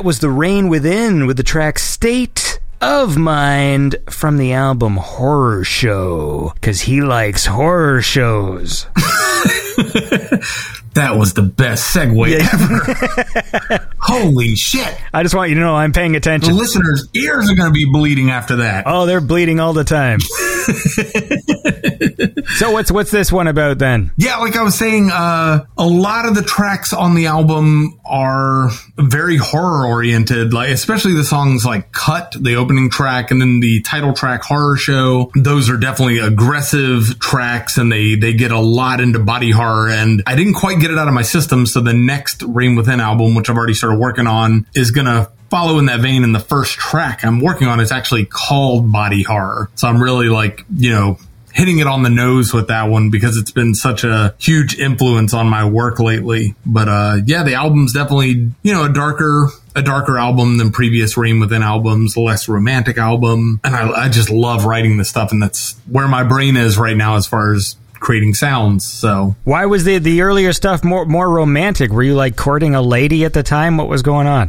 [0.01, 5.63] That was The Rain Within with the track State of Mind from the album Horror
[5.63, 6.53] Show.
[6.55, 8.87] Because he likes horror shows.
[10.95, 13.89] That was the best segue ever.
[14.01, 15.01] Holy shit.
[15.15, 16.53] I just want you to know I'm paying attention.
[16.53, 18.85] The listeners' ears are going to be bleeding after that.
[18.87, 20.19] Oh, they're bleeding all the time.
[22.57, 24.11] so what's what's this one about then?
[24.17, 28.71] Yeah, like I was saying, uh, a lot of the tracks on the album are
[28.97, 33.81] very horror oriented, like especially the songs like Cut, the opening track, and then the
[33.83, 35.31] title track Horror Show.
[35.35, 40.23] Those are definitely aggressive tracks and they, they get a lot into body horror and
[40.27, 41.67] I didn't quite get it out of my system.
[41.67, 45.79] So the next Rain Within album, which I've already started working on, is gonna follow
[45.79, 46.25] in that vein.
[46.25, 49.71] And the first track I'm working on is actually called Body Horror.
[49.75, 51.19] So I'm really like, you know,
[51.53, 55.35] hitting it on the nose with that one because it's been such a huge influence
[55.35, 56.55] on my work lately.
[56.65, 61.17] But uh yeah, the album's definitely, you know, a darker a darker album than previous
[61.17, 63.61] Rain Within albums, less romantic album.
[63.63, 66.97] And I, I just love writing this stuff and that's where my brain is right
[66.97, 68.87] now as far as creating sounds.
[68.87, 71.91] So Why was the the earlier stuff more more romantic?
[71.91, 73.77] Were you like courting a lady at the time?
[73.77, 74.49] What was going on?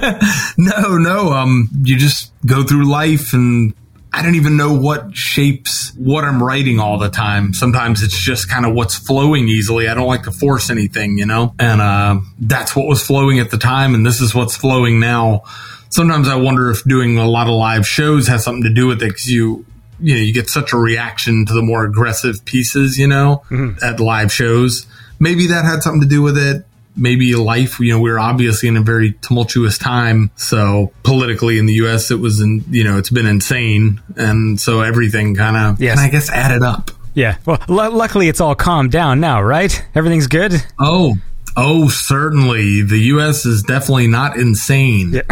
[0.58, 3.74] no, no, um you just go through life and
[4.14, 7.54] I don't even know what shapes what I'm writing all the time.
[7.54, 9.88] Sometimes it's just kind of what's flowing easily.
[9.88, 11.56] I don't like to force anything, you know?
[11.58, 15.44] And uh, that's what was flowing at the time, and this is what's flowing now.
[15.90, 19.02] Sometimes I wonder if doing a lot of live shows has something to do with
[19.02, 19.66] it because you.
[20.00, 23.44] You know, you get such a reaction to the more aggressive pieces, you know,
[23.82, 24.86] at live shows.
[25.18, 26.66] Maybe that had something to do with it
[26.96, 31.66] maybe life you know we were obviously in a very tumultuous time so politically in
[31.66, 35.82] the us it was in you know it's been insane and so everything kind of
[35.82, 35.98] Yes.
[36.00, 37.38] i guess added up yeah.
[37.46, 39.86] Well, lu luckily it's all calmed down now, right?
[39.94, 40.54] Everything's good.
[40.80, 41.16] oh
[41.56, 45.22] oh certainly the us is definitely not insane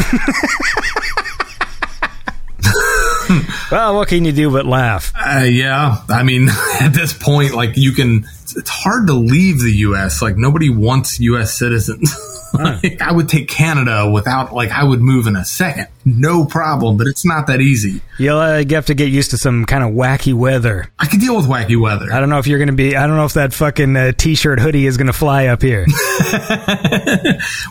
[3.72, 5.14] Well, what can you do but laugh?
[5.16, 6.50] Uh, yeah, I mean,
[6.82, 8.26] at this point, like you can,
[8.56, 10.22] it's hard to leave the U.S.
[10.22, 11.58] Like nobody wants U.S.
[11.58, 12.16] citizens.
[12.54, 16.98] like, I would take Canada without, like, I would move in a second, no problem.
[16.98, 18.02] But it's not that easy.
[18.18, 20.88] You'll uh, you have to get used to some kind of wacky weather.
[21.00, 22.12] I can deal with wacky weather.
[22.12, 22.96] I don't know if you're going to be.
[22.96, 25.86] I don't know if that fucking uh, t-shirt hoodie is going to fly up here.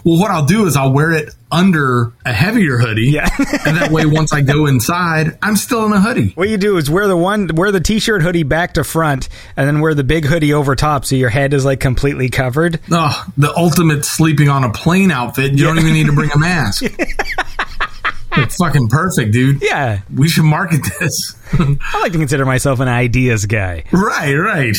[0.04, 3.28] Well, what I'll do is I'll wear it under a heavier hoodie, Yeah.
[3.66, 6.30] and that way, once I go inside, I'm still in a hoodie.
[6.34, 9.66] What you do is wear the one, wear the t-shirt hoodie back to front, and
[9.66, 12.80] then wear the big hoodie over top, so your head is like completely covered.
[12.90, 15.52] Oh, the ultimate sleeping on a plane outfit.
[15.52, 16.84] You don't even need to bring a mask.
[18.36, 19.60] It's fucking perfect, dude.
[19.62, 21.34] Yeah, We should market this.
[21.52, 23.84] I like to consider myself an ideas guy.
[23.92, 24.76] right, right.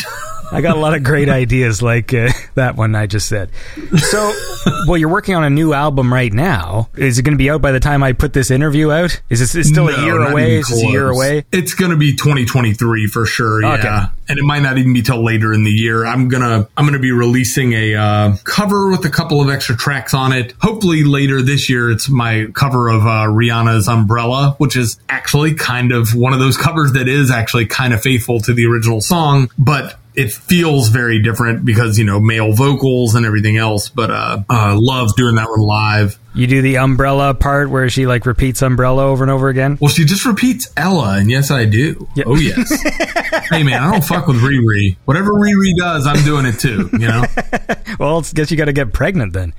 [0.51, 3.49] I got a lot of great ideas like uh, that one I just said.
[3.97, 4.33] So,
[4.87, 6.89] well, you're working on a new album right now.
[6.95, 9.21] Is it going to be out by the time I put this interview out?
[9.29, 10.57] Is this it's still a year away?
[10.59, 11.45] Is a year away?
[11.51, 13.61] It's going to be 2023 for sure.
[13.61, 13.73] Yeah.
[13.73, 14.05] Okay.
[14.29, 16.05] And it might not even be till later in the year.
[16.05, 19.75] I'm going to, I'm to be releasing a uh, cover with a couple of extra
[19.75, 20.53] tracks on it.
[20.61, 25.91] Hopefully later this year, it's my cover of uh, Rihanna's Umbrella, which is actually kind
[25.91, 29.49] of one of those covers that is actually kind of faithful to the original song,
[29.57, 33.89] but it feels very different because, you know, male vocals and everything else.
[33.89, 36.19] But, uh, uh, loves doing that one live.
[36.33, 39.77] You do the umbrella part where she like repeats umbrella over and over again.
[39.81, 42.07] Well, she just repeats Ella, and yes, I do.
[42.15, 42.23] Yeah.
[42.27, 42.69] Oh, yes.
[43.49, 44.95] hey, man, I don't fuck with Riri.
[45.05, 46.89] Whatever Riri does, I'm doing it too.
[46.93, 47.25] You know,
[47.99, 49.53] Well, I guess you got to get pregnant then.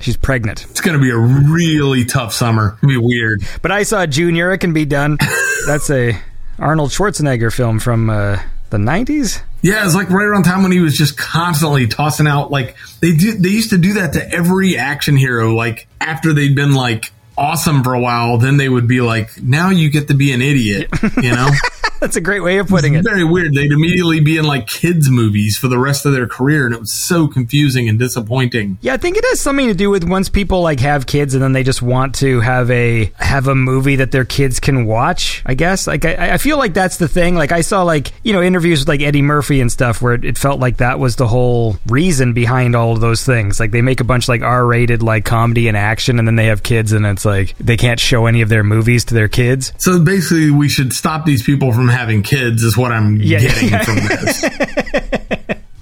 [0.00, 0.64] She's pregnant.
[0.70, 2.72] it's going to be a really tough summer.
[2.72, 3.42] It's going to be weird.
[3.62, 4.52] But I saw Junior.
[4.52, 5.18] It can be done.
[5.66, 6.18] That's a
[6.58, 8.38] Arnold Schwarzenegger film from uh,
[8.74, 9.40] the '90s.
[9.62, 13.16] Yeah, it's like right around time when he was just constantly tossing out like they
[13.16, 13.32] do.
[13.32, 15.54] They used to do that to every action hero.
[15.54, 19.70] Like after they'd been like awesome for a while, then they would be like, "Now
[19.70, 20.90] you get to be an idiot."
[21.22, 21.50] You know.
[22.04, 22.98] That's a great way of putting it.
[22.98, 23.54] It's very weird.
[23.54, 26.80] They'd immediately be in like kids' movies for the rest of their career, and it
[26.80, 28.76] was so confusing and disappointing.
[28.82, 31.42] Yeah, I think it has something to do with once people like have kids and
[31.42, 35.42] then they just want to have a have a movie that their kids can watch.
[35.46, 37.36] I guess like I, I feel like that's the thing.
[37.36, 40.26] Like I saw like you know interviews with like Eddie Murphy and stuff where it,
[40.26, 43.58] it felt like that was the whole reason behind all of those things.
[43.58, 46.46] Like they make a bunch like R rated like comedy and action, and then they
[46.46, 49.72] have kids, and it's like they can't show any of their movies to their kids.
[49.78, 52.62] So basically, we should stop these people from having kids.
[52.62, 53.82] Is what I'm Yeah, getting yeah.
[53.82, 54.44] from this.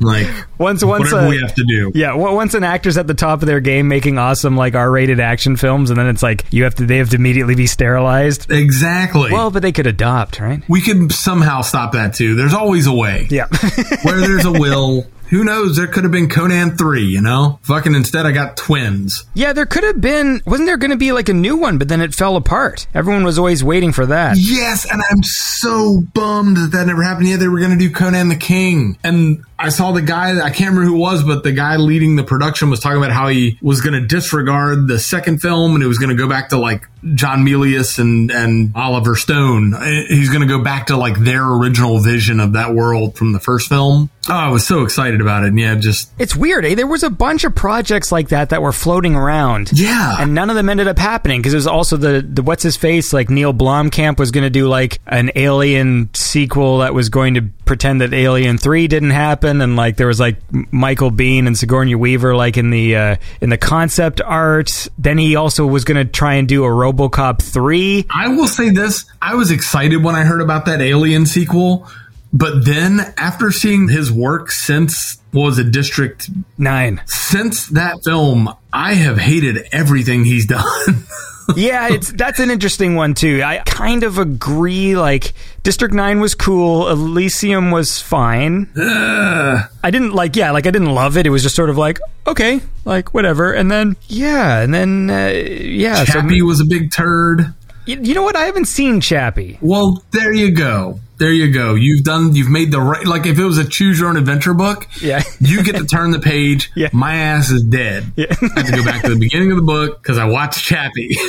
[0.00, 0.26] like
[0.58, 1.92] Once once whatever we have to do.
[1.94, 5.56] Yeah, once an actor's at the top of their game making awesome like R-rated action
[5.56, 8.50] films, and then it's like you have to they have to immediately be sterilized.
[8.50, 9.30] Exactly.
[9.32, 10.62] Well, but they could adopt, right?
[10.68, 12.34] we could somehow stop that too.
[12.34, 13.26] There's always a way.
[13.30, 13.46] Yeah.
[14.02, 15.76] Where there's a will, who knows?
[15.76, 17.06] There could have been Conan three.
[17.06, 19.24] You know, fucking instead I got twins.
[19.34, 21.88] yeah, there could have been wasn't there going to be like a new one, but
[21.88, 22.86] then it fell apart.
[22.94, 24.36] Everyone was always waiting for that.
[24.38, 27.28] Yes, and I'm so bummed that that never happened.
[27.28, 30.40] Yeah, they were going to do Conan the King, and I saw the guy.
[30.40, 33.12] I can't remember who it was, but the guy leading the production was talking about
[33.12, 36.28] how he was going to disregard the second film, and it was going to go
[36.28, 39.74] back to like John Milius and and Oliver Stone.
[40.08, 43.40] He's going to go back to like their original vision of that world from the
[43.40, 44.10] first film.
[44.28, 46.74] Oh, I was so excited about it, and yeah, just It's weird, eh?
[46.74, 49.70] There was a bunch of projects like that that were floating around.
[49.72, 50.16] Yeah.
[50.20, 52.76] And none of them ended up happening because it was also the, the what's his
[52.76, 57.34] face like Neil Blomkamp was going to do like an Alien sequel that was going
[57.34, 57.42] to
[57.72, 60.36] pretend that Alien 3 didn't happen and like there was like
[60.70, 64.88] Michael Biehn and Sigourney Weaver like in the uh, in the concept art.
[64.98, 68.08] Then he also was going to try and do a RoboCop 3.
[68.14, 71.88] I will say this: I was excited when I heard about that Alien sequel,
[72.30, 76.28] but then after seeing his work since what was it District
[76.58, 77.00] 9.
[77.06, 81.06] since that film, I have hated everything he's done.
[81.56, 83.42] yeah, it's that's an interesting one too.
[83.44, 84.96] I kind of agree.
[84.96, 85.32] Like
[85.62, 88.68] District Nine was cool, Elysium was fine.
[88.76, 91.26] I didn't like, yeah, like I didn't love it.
[91.26, 93.52] It was just sort of like, okay, like whatever.
[93.52, 96.04] And then, yeah, and then, uh, yeah.
[96.04, 97.54] so- Chappie was a big turd.
[97.86, 98.36] you, you know what?
[98.36, 99.58] I haven't seen Chappie.
[99.60, 101.00] Well, there you go.
[101.18, 101.74] There you go.
[101.74, 102.34] You've done.
[102.34, 103.06] You've made the right.
[103.06, 105.22] Like if it was a choose your own adventure book, Yeah.
[105.40, 106.70] you get to turn the page.
[106.74, 106.88] Yeah.
[106.92, 108.12] My ass is dead.
[108.16, 108.26] Yeah.
[108.30, 111.16] I have to go back to the beginning of the book because I watched Chappie.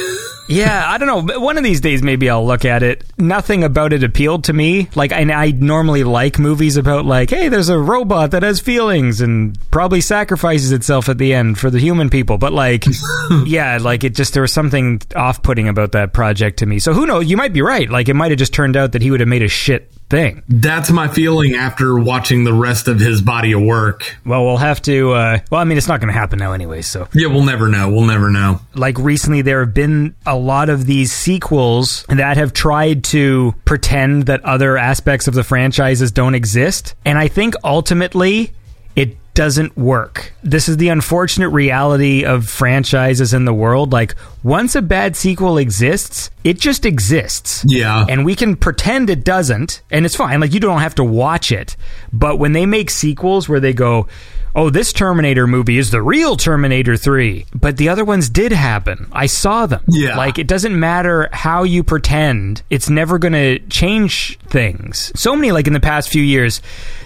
[0.50, 1.40] Yeah, I don't know.
[1.40, 3.06] One of these days, maybe I'll look at it.
[3.18, 4.90] Nothing about it appealed to me.
[4.94, 9.22] Like, I, I normally like movies about like, hey, there's a robot that has feelings
[9.22, 12.38] and probably sacrifices itself at the end for the human people.
[12.38, 12.84] But like,
[13.46, 16.78] yeah, like it just there was something off-putting about that project to me.
[16.80, 17.26] So who knows?
[17.30, 17.90] You might be right.
[17.90, 19.83] Like, it might have just turned out that he would have made a shit
[20.14, 20.44] thing.
[20.48, 24.16] That's my feeling after watching the rest of his body of work.
[24.24, 25.12] Well, we'll have to.
[25.14, 26.84] Uh, well, I mean, it's not going to happen now, anyway.
[26.84, 27.90] So Yeah, we'll never know.
[27.92, 28.60] We'll never know.
[28.76, 34.28] like recently there have been a lot of these sequels that have tried to pretend
[34.28, 38.52] that other aspects of the franchises don't exist and i think ultimately
[38.96, 44.76] it doesn't work this is the unfortunate reality of franchises in the world like once
[44.76, 48.06] a bad sequel exists it just exists Yeah.
[48.08, 51.52] and we can pretend it doesn't and it's fine like you don't have to watch
[51.52, 51.76] it
[52.12, 54.08] but when they make sequels where they go
[54.56, 57.48] oh, this Terminator movie is the real Terminator 3.
[57.56, 59.08] But the other ones did happen.
[59.12, 59.84] I saw them.
[59.88, 60.16] Yeah.
[60.16, 65.12] Like, it doesn't matter how you pretend, it's never going to change things.
[65.20, 66.62] So many, like, in the past few years,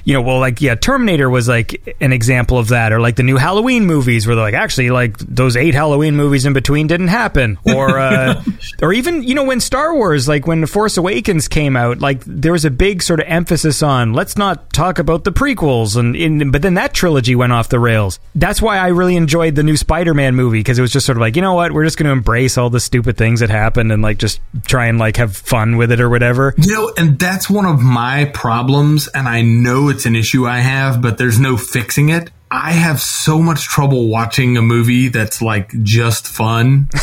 [0.07, 3.23] you know, well, like, yeah, Terminator was like an example of that, or like the
[3.23, 7.09] new Halloween movies where they're like, actually, like, those eight Halloween movies in between didn't
[7.09, 7.59] happen.
[7.65, 8.41] Or, uh,
[8.81, 12.23] or even, you know, when Star Wars, like, when The Force Awakens came out, like,
[12.23, 15.97] there was a big sort of emphasis on let's not talk about the prequels.
[15.97, 18.17] And, in, but then that trilogy went off the rails.
[18.33, 21.17] That's why I really enjoyed the new Spider Man movie because it was just sort
[21.17, 23.49] of like, you know what, we're just going to embrace all the stupid things that
[23.49, 26.53] happened and, like, just try and, like, have fun with it or whatever.
[26.57, 30.59] You know, and that's one of my problems, and I know it's an issue I
[30.59, 32.31] have, but there's no fixing it.
[32.49, 36.87] I have so much trouble watching a movie that's like just fun.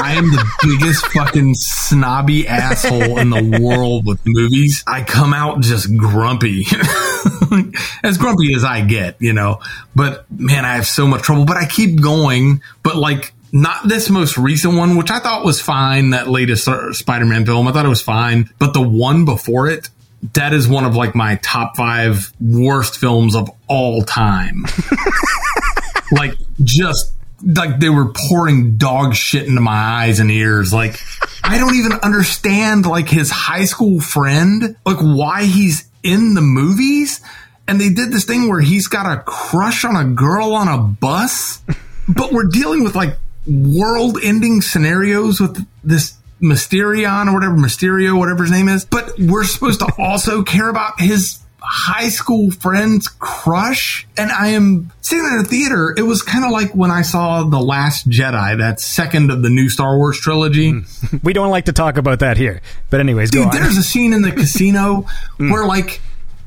[0.00, 4.84] I am the biggest fucking snobby asshole in the world with movies.
[4.86, 6.64] I come out just grumpy.
[8.04, 9.60] as grumpy as I get, you know.
[9.94, 11.44] But man, I have so much trouble.
[11.44, 12.62] But I keep going.
[12.82, 17.26] But like not this most recent one, which I thought was fine, that latest Spider
[17.26, 17.68] Man film.
[17.68, 18.50] I thought it was fine.
[18.58, 19.90] But the one before it,
[20.34, 24.64] that is one of like my top five worst films of all time.
[26.12, 27.12] like just
[27.44, 30.72] like they were pouring dog shit into my eyes and ears.
[30.72, 31.00] Like
[31.42, 37.20] I don't even understand like his high school friend, like why he's in the movies.
[37.66, 40.78] And they did this thing where he's got a crush on a girl on a
[40.78, 41.60] bus,
[42.08, 48.42] but we're dealing with like world ending scenarios with this Mysterion or whatever, Mysterio, whatever
[48.42, 48.84] his name is.
[48.84, 54.06] But we're supposed to also care about his high school friend's crush.
[54.16, 55.94] And I am sitting in a theater.
[55.96, 59.50] It was kind of like when I saw The Last Jedi, that second of the
[59.50, 60.70] new Star Wars trilogy.
[60.70, 60.80] Hmm.
[61.22, 62.62] We don't like to talk about that here.
[62.90, 63.60] But, anyways, go Dude, on.
[63.60, 65.02] there's a scene in the casino
[65.38, 65.50] hmm.
[65.50, 66.00] where like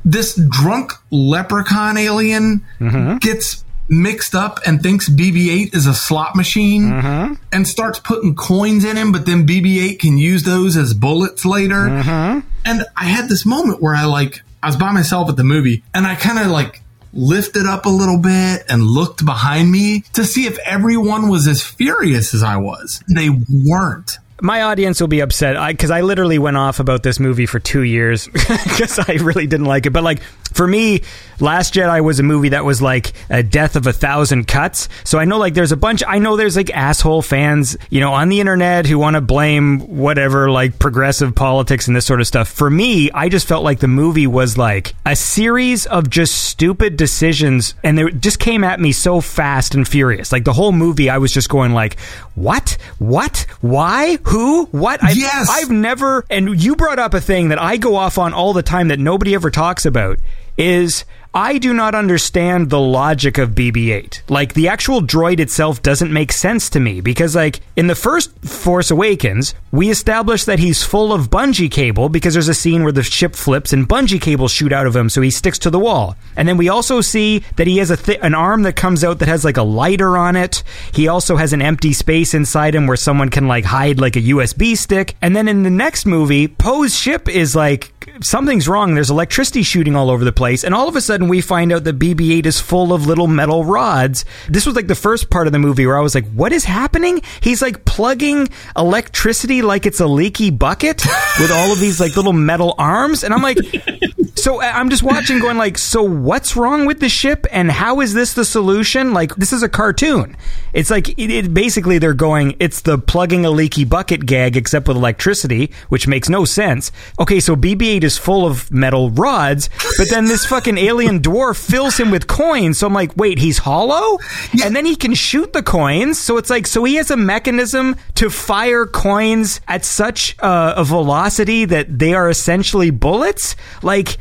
[0.06, 3.18] this drunk leprechaun alien mm-hmm.
[3.18, 7.34] gets mixed up and thinks BB-8 is a slot machine mm-hmm.
[7.52, 11.88] and starts putting coins in him, but then BB-8 can use those as bullets later.
[11.88, 12.48] Mm-hmm.
[12.66, 15.84] And I had this moment where I like I was by myself at the movie
[15.94, 16.82] and I kind of like
[17.14, 21.62] lifted up a little bit and looked behind me to see if everyone was as
[21.64, 23.04] furious as I was.
[23.08, 24.18] They weren't.
[24.42, 27.82] My audience will be upset because I, literally went off about this movie for two
[27.82, 29.92] years because I really didn't like it.
[29.92, 30.22] But like
[30.54, 31.02] for me,
[31.40, 34.88] Last Jedi was a movie that was like a death of a thousand cuts.
[35.04, 36.04] So I know like there's a bunch.
[36.08, 39.80] I know there's like asshole fans, you know, on the internet who want to blame
[39.80, 42.48] whatever like progressive politics and this sort of stuff.
[42.48, 46.96] For me, I just felt like the movie was like a series of just stupid
[46.96, 50.32] decisions, and they just came at me so fast and furious.
[50.32, 52.00] Like the whole movie, I was just going like,
[52.36, 55.04] what, what, why, who, what?
[55.04, 55.50] I, Yes.
[55.50, 56.26] I've never.
[56.30, 59.00] And you brought up a thing that I go off on all the time that
[59.00, 60.20] nobody ever talks about.
[60.58, 61.06] Is
[61.38, 64.22] I do not understand the logic of BB-8.
[64.30, 68.32] Like the actual droid itself doesn't make sense to me because like in the first
[68.46, 72.94] Force Awakens, we establish that he's full of bungee cable because there's a scene where
[72.94, 75.78] the ship flips and bungee cables shoot out of him so he sticks to the
[75.78, 76.16] wall.
[76.38, 79.20] And then we also see that he has a th- an arm that comes out
[79.20, 80.64] that has like a lighter on it.
[80.94, 84.22] He also has an empty space inside him where someone can like hide like a
[84.22, 85.18] USB stick.
[85.22, 87.92] And then in the next movie, Poe's ship is like
[88.22, 88.94] something's wrong.
[88.96, 90.64] There's electricity shooting all over the place.
[90.64, 93.28] And all of a sudden we find out that BB 8 is full of little
[93.28, 94.26] metal rods.
[94.50, 96.66] This was like the first part of the movie where I was like, what is
[96.66, 97.22] happening?
[97.42, 101.04] He's like plugging electricity like it's a leaky bucket
[101.40, 103.24] with all of these like little metal arms.
[103.24, 103.58] And I'm like,
[104.36, 108.14] so I'm just watching going like, so what's wrong with the ship and how is
[108.14, 109.14] this the solution?
[109.14, 110.36] Like, this is a cartoon.
[110.74, 114.88] It's like, it, it basically they're going, it's the plugging a leaky bucket gag except
[114.88, 116.92] with electricity, which makes no sense.
[117.20, 121.98] Okay, so BB-8 is full of metal rods, but then this fucking alien dwarf fills
[121.98, 122.80] him with coins.
[122.80, 124.20] So I'm like, wait, he's hollow?
[124.64, 126.20] And then he can shoot the coins.
[126.20, 130.84] So it's like, so he has a mechanism to fire coins at such uh, a
[130.84, 133.56] velocity that they are essentially bullets?
[133.82, 134.18] Like,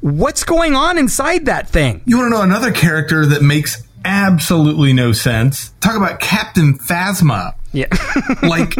[0.00, 2.02] what's going on inside that thing?
[2.04, 5.70] You want to know another character that makes absolutely no sense?
[5.80, 7.54] Talk about Captain Phasma.
[7.72, 7.86] Yeah.
[8.42, 8.76] like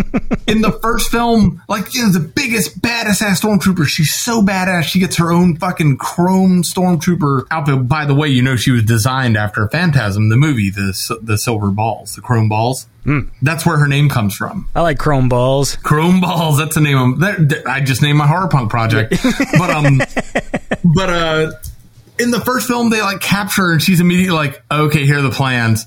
[0.47, 3.87] in the first film, like you know, the biggest baddest ass stormtrooper.
[3.87, 4.85] She's so badass.
[4.85, 7.87] She gets her own fucking chrome stormtrooper outfit.
[7.87, 11.71] By the way, you know she was designed after Phantasm, the movie, the the silver
[11.71, 12.87] balls, the chrome balls.
[13.41, 14.69] That's where her name comes from.
[14.75, 15.77] I like chrome balls.
[15.77, 16.59] Chrome balls.
[16.59, 17.49] That's the name of that.
[17.49, 19.15] that- I just named my horror punk project.
[19.59, 19.99] but um,
[20.85, 21.53] but uh,
[22.19, 25.23] in the first film they like capture her and she's immediately like, okay, here are
[25.23, 25.87] the plans.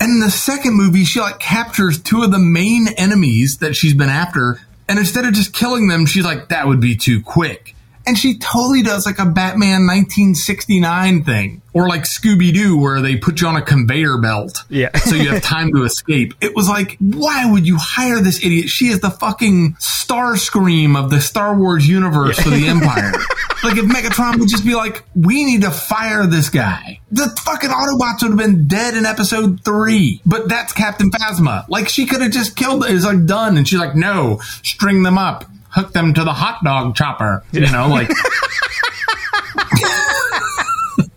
[0.00, 3.94] And in the second movie, she like captures two of the main enemies that she's
[3.94, 7.74] been after, and instead of just killing them, she's like, that would be too quick.
[8.08, 13.16] And she totally does like a Batman 1969 thing, or like Scooby Doo, where they
[13.16, 14.96] put you on a conveyor belt, Yeah.
[14.96, 16.32] so you have time to escape.
[16.40, 18.70] It was like, why would you hire this idiot?
[18.70, 23.12] She is the fucking Starscream of the Star Wars universe for the Empire.
[23.62, 27.00] like if Megatron would just be like, we need to fire this guy.
[27.12, 30.22] The fucking Autobots would have been dead in episode three.
[30.24, 31.68] But that's Captain Phasma.
[31.68, 32.90] Like she could have just killed it.
[32.94, 33.56] It's like done.
[33.58, 35.44] And she's like, no, string them up.
[35.70, 37.44] Hook them to the hot dog chopper.
[37.52, 38.08] You know, like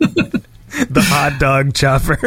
[0.89, 2.19] the hot dog chopper.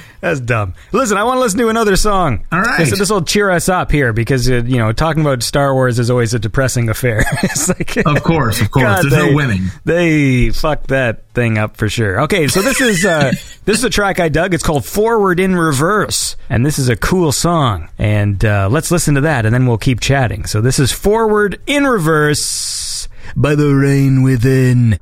[0.20, 0.74] That's dumb.
[0.92, 2.44] Listen, I want to listen to another song.
[2.50, 2.78] All right.
[2.78, 5.98] This, this will cheer us up here because, uh, you know, talking about Star Wars
[5.98, 7.24] is always a depressing affair.
[7.42, 8.84] it's like, Of course, of course.
[8.84, 9.62] God, There's they, no winning.
[9.84, 12.22] They fucked that thing up for sure.
[12.22, 13.30] Okay, so this is uh,
[13.64, 14.54] this is a track I dug.
[14.54, 17.88] It's called "Forward in Reverse," and this is a cool song.
[17.98, 20.46] And uh, let's listen to that, and then we'll keep chatting.
[20.46, 24.98] So this is "Forward in Reverse" by the Rain Within.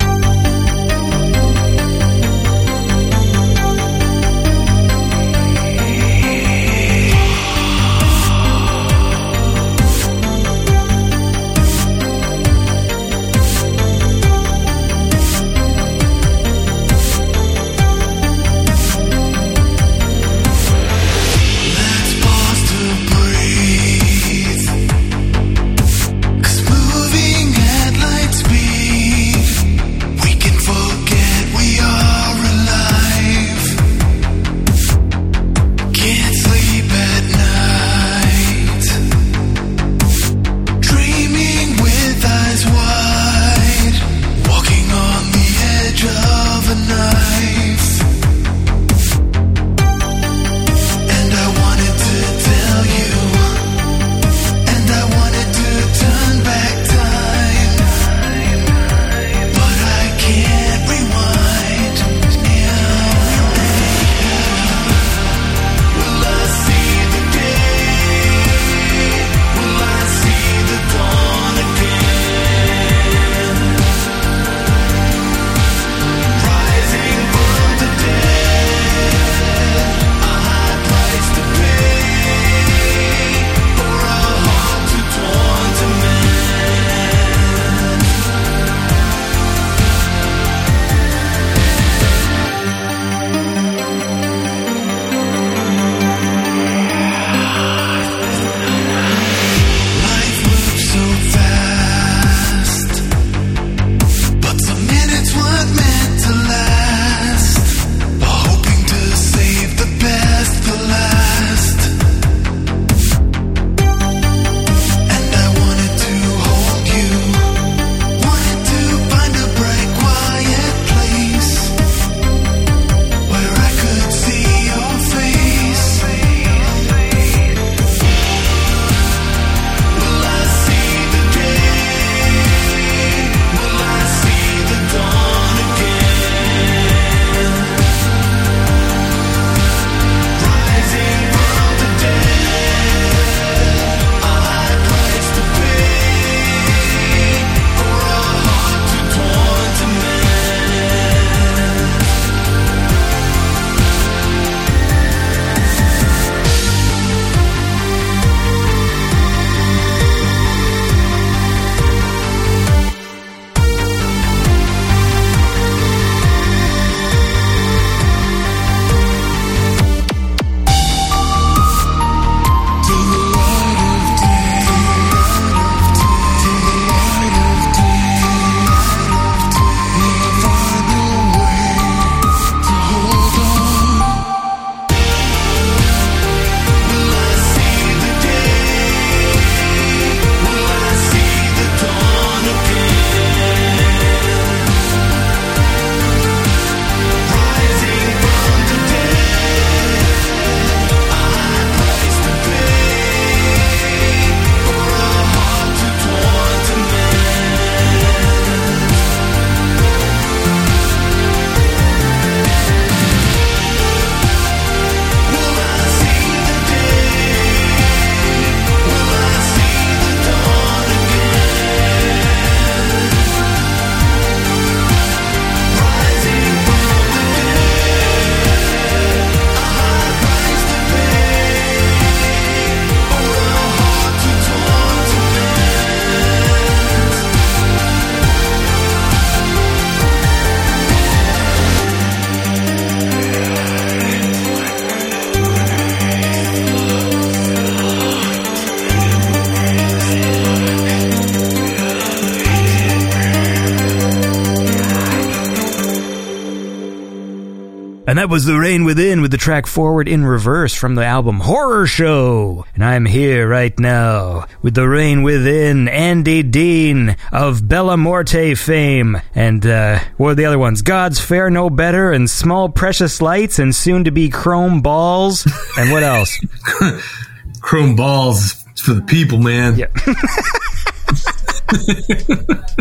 [258.35, 262.67] Was The Rain Within with the track Forward in Reverse from the album Horror Show.
[262.75, 269.21] And I'm here right now with The Rain Within, Andy Deane of Bella Morte fame.
[269.37, 270.83] And, uh, what are the other ones?
[270.83, 275.47] God's Fair No Better and Small Precious Lights and soon to be Chrome Balls.
[275.79, 276.37] And what else?
[277.61, 279.77] Chrome balls for the people, man.
[279.77, 279.87] Yeah.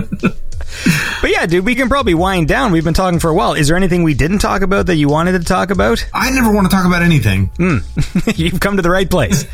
[1.43, 2.71] Yeah, dude, we can probably wind down.
[2.71, 3.51] We've been talking for a while.
[3.51, 6.07] Is there anything we didn't talk about that you wanted to talk about?
[6.13, 7.47] I never want to talk about anything.
[7.57, 7.79] Hmm.
[8.35, 9.43] You've come to the right place.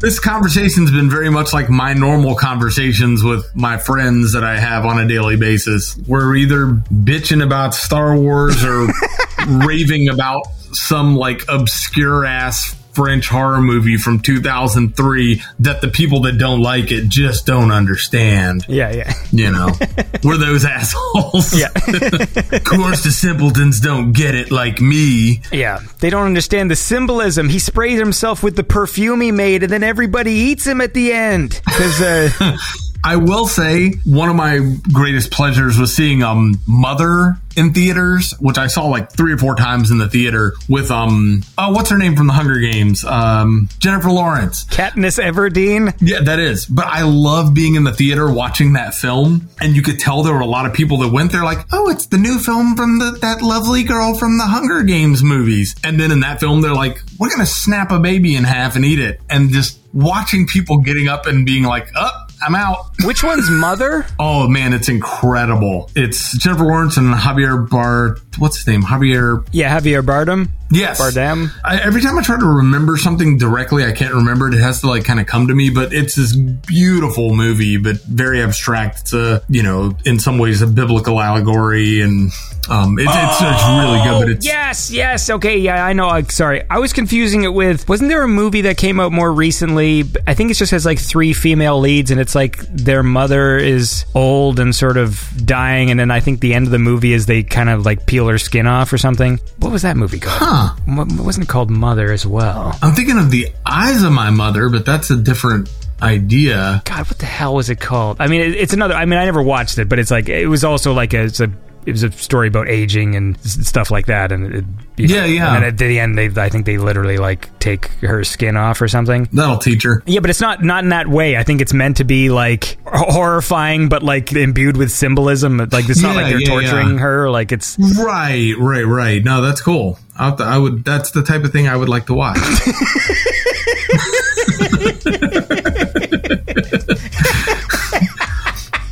[0.00, 4.86] This conversation's been very much like my normal conversations with my friends that I have
[4.86, 5.96] on a daily basis.
[6.06, 8.86] We're either bitching about Star Wars or
[9.66, 16.36] raving about some like obscure ass French horror movie from 2003 that the people that
[16.36, 18.64] don't like it just don't understand.
[18.66, 19.12] yeah, yeah.
[19.30, 19.68] You know,
[20.24, 21.56] we're those assholes.
[21.56, 21.68] Yeah.
[21.76, 25.42] of course, the simpletons don't get it like me.
[25.52, 27.48] Yeah, they don't understand the symbolism.
[27.48, 31.12] He sprays himself with the perfume he made, and then everybody eats him at the
[31.12, 31.60] end.
[31.64, 32.56] Because, uh,
[33.04, 34.58] I will say one of my
[34.92, 39.56] greatest pleasures was seeing um Mother in theaters, which I saw like three or four
[39.56, 43.68] times in the theater with um oh what's her name from the Hunger Games um
[43.78, 44.64] Jennifer Lawrence.
[44.66, 45.94] Katniss Everdeen.
[46.00, 46.66] Yeah, that is.
[46.66, 50.34] But I love being in the theater watching that film, and you could tell there
[50.34, 52.98] were a lot of people that went there like, oh, it's the new film from
[52.98, 55.74] the that lovely girl from the Hunger Games movies.
[55.82, 58.84] And then in that film, they're like, we're gonna snap a baby in half and
[58.84, 62.27] eat it, and just watching people getting up and being like, up.
[62.42, 62.90] I'm out.
[63.04, 64.06] Which one's Mother?
[64.18, 65.90] Oh man, it's incredible.
[65.96, 68.20] It's Jennifer Lawrence and Javier Bard.
[68.38, 68.82] What's his name?
[68.82, 69.46] Javier.
[69.52, 70.48] Yeah, Javier Bardem.
[70.70, 71.00] Yes.
[71.00, 71.50] Bardem.
[71.64, 74.54] I, every time I try to remember something directly, I can't remember it.
[74.54, 75.70] It has to like kind of come to me.
[75.70, 79.00] But it's this beautiful movie, but very abstract.
[79.00, 82.30] It's a you know in some ways a biblical allegory, and
[82.70, 84.18] um, it's, it's, it's really good.
[84.20, 85.30] But it's Yes, yes.
[85.30, 86.08] Okay, yeah, I know.
[86.08, 86.62] Uh, sorry.
[86.68, 87.88] I was confusing it with.
[87.88, 90.04] Wasn't there a movie that came out more recently?
[90.26, 94.04] I think it just has like three female leads, and it's like their mother is
[94.14, 97.26] old and sort of dying, and then I think the end of the movie is
[97.26, 99.40] they kind of like peel her skin off or something.
[99.58, 100.38] What was that movie called?
[100.40, 100.74] Huh.
[100.86, 102.76] Wa- Wasn't it called Mother as well?
[102.82, 105.70] I'm thinking of the eyes of my mother, but that's a different
[106.02, 106.82] idea.
[106.84, 108.18] God, what the hell was it called?
[108.20, 108.94] I mean, it's another.
[108.94, 111.40] I mean, I never watched it, but it's like it was also like a, it's
[111.40, 111.50] a
[111.86, 114.64] it was a story about aging and stuff like that, and it,
[114.96, 115.56] you know, Yeah, yeah.
[115.56, 118.88] And at the end, they I think they literally like take her skin off or
[118.88, 119.28] something.
[119.32, 120.02] That'll teach her.
[120.06, 121.36] Yeah, but it's not not in that way.
[121.36, 125.56] I think it's meant to be like horrifying, but like imbued with symbolism.
[125.58, 126.98] Like it's not Yeah, like they're yeah, torturing yeah.
[126.98, 127.30] her.
[127.30, 129.24] Like it's Right, right, right.
[129.24, 129.98] No, that's cool.
[130.18, 130.84] To- I would.
[130.84, 132.38] That's the type of thing I would like to watch.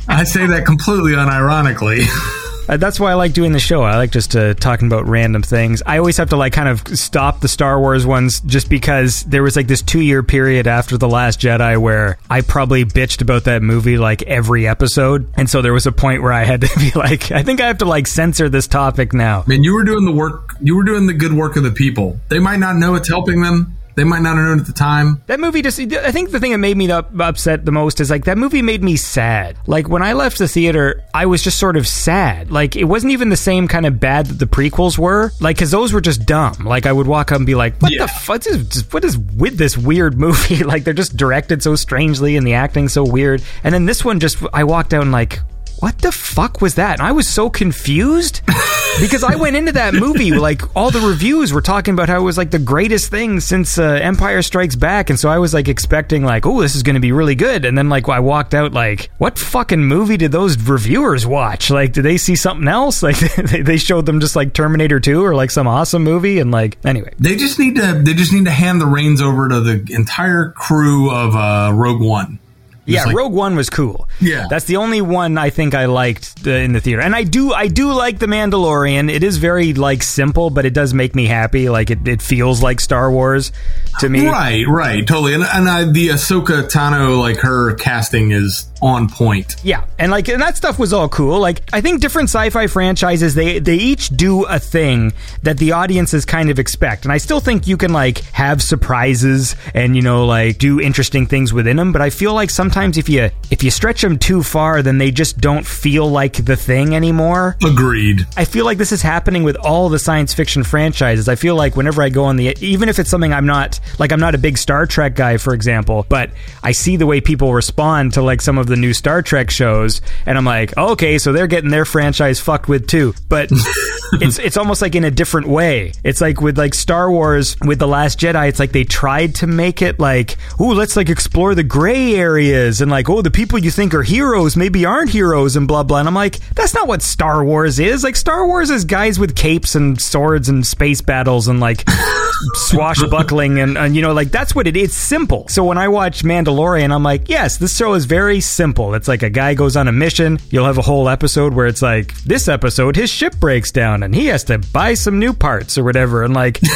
[0.09, 2.05] I say that completely unironically.
[2.67, 3.83] Uh, that's why I like doing the show.
[3.83, 5.81] I like just uh, talking about random things.
[5.85, 9.43] I always have to like kind of stop the Star Wars ones just because there
[9.43, 13.45] was like this two year period after the Last Jedi where I probably bitched about
[13.45, 16.69] that movie like every episode, and so there was a point where I had to
[16.79, 19.43] be like, I think I have to like censor this topic now.
[19.45, 20.55] I mean, you were doing the work.
[20.61, 22.19] You were doing the good work of the people.
[22.29, 23.77] They might not know it's helping them.
[23.97, 25.23] They might not have known at the time.
[25.25, 28.25] That movie just, I think the thing that made me upset the most is like
[28.25, 29.57] that movie made me sad.
[29.65, 32.51] Like when I left the theater, I was just sort of sad.
[32.51, 35.31] Like it wasn't even the same kind of bad that the prequels were.
[35.41, 36.53] Like, cause those were just dumb.
[36.63, 38.03] Like I would walk up and be like, what Yeah.
[38.05, 40.63] the fuck is, what is with this weird movie?
[40.63, 43.41] like they're just directed so strangely and the acting so weird.
[43.63, 45.39] And then this one just, I walked out and like,
[45.79, 46.99] what the fuck was that?
[46.99, 48.41] And I was so confused
[48.99, 52.23] because I went into that movie like all the reviews were talking about how it
[52.23, 55.67] was like the greatest thing since uh, Empire Strikes Back, and so I was like
[55.67, 58.53] expecting like, oh, this is going to be really good, and then like I walked
[58.53, 61.69] out like, what fucking movie did those reviewers watch?
[61.69, 63.01] Like, did they see something else?
[63.07, 66.51] Like they, they showed them just like Terminator Two or like some awesome movie, and
[66.51, 67.13] like anyway.
[67.19, 68.01] They just need to.
[68.03, 72.01] They just need to hand the reins over to the entire crew of uh, Rogue
[72.01, 72.39] One.
[72.87, 74.07] Yeah, like- Rogue One was cool.
[74.19, 74.47] Yeah.
[74.49, 77.53] that's the only one I think I liked uh, in the theater, and I do
[77.53, 79.11] I do like the Mandalorian.
[79.11, 81.69] It is very like simple, but it does make me happy.
[81.69, 83.51] Like it, it feels like Star Wars
[83.99, 84.27] to me.
[84.27, 85.33] Right, right, totally.
[85.33, 89.55] And, and I, the Ahsoka Tano, like her casting is on point.
[89.63, 91.39] Yeah, and like and that stuff was all cool.
[91.39, 95.13] Like I think different sci-fi franchises they they each do a thing
[95.43, 97.05] that the audiences kind of expect.
[97.05, 101.25] And I still think you can like have surprises and you know like do interesting
[101.25, 104.43] things within them, but I feel like sometimes if you if you stretch them too
[104.43, 107.57] far, then they just don't feel like the thing anymore.
[107.65, 108.25] Agreed.
[108.35, 111.27] I feel like this is happening with all the science fiction franchises.
[111.27, 114.11] I feel like whenever I go on the, even if it's something I'm not, like
[114.11, 116.31] I'm not a big Star Trek guy, for example, but
[116.63, 120.01] I see the way people respond to like some of the new Star Trek shows,
[120.25, 123.13] and I'm like, okay, so they're getting their franchise fucked with too.
[123.29, 123.49] But
[124.13, 125.93] it's it's almost like in a different way.
[126.03, 128.49] It's like with like Star Wars with the Last Jedi.
[128.49, 132.81] It's like they tried to make it like, oh, let's like explore the gray areas
[132.81, 135.99] and like, oh, the people you think are heroes maybe aren't heroes and blah blah.
[135.99, 138.03] And I'm like, that's not what Star Wars is.
[138.03, 141.83] Like Star Wars is guys with capes and swords and space battles and like
[142.53, 144.93] swashbuckling and, and you know like that's what it is.
[144.93, 145.47] Simple.
[145.47, 148.95] So when I watch Mandalorian, I'm like, yes, this show is very simple.
[148.95, 150.39] It's like a guy goes on a mission.
[150.49, 154.13] You'll have a whole episode where it's like this episode his ship breaks down and
[154.13, 156.23] he has to buy some new parts or whatever.
[156.23, 156.59] And like.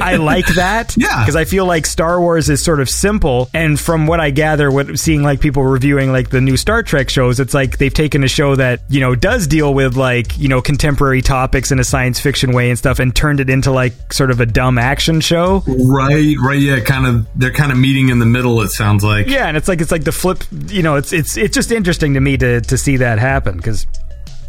[0.00, 0.96] I like that.
[1.04, 1.20] Yeah.
[1.20, 3.50] Because I feel like Star Wars is sort of simple.
[3.52, 7.10] And from what I gather, what seeing like people reviewing like the new Star Trek
[7.10, 10.48] shows, it's like they've taken a show that, you know, does deal with like, you
[10.48, 14.12] know, contemporary topics in a science fiction way and stuff and turned it into like
[14.12, 15.62] sort of a dumb action show.
[15.66, 17.26] Right, right, yeah, kind of.
[17.34, 18.60] They're kind of meeting in the middle.
[18.62, 19.26] It sounds like.
[19.26, 20.44] Yeah, and it's like it's like the flip.
[20.68, 23.86] You know, it's it's it's just interesting to me to to see that happen because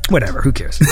[0.10, 0.80] whatever, who cares?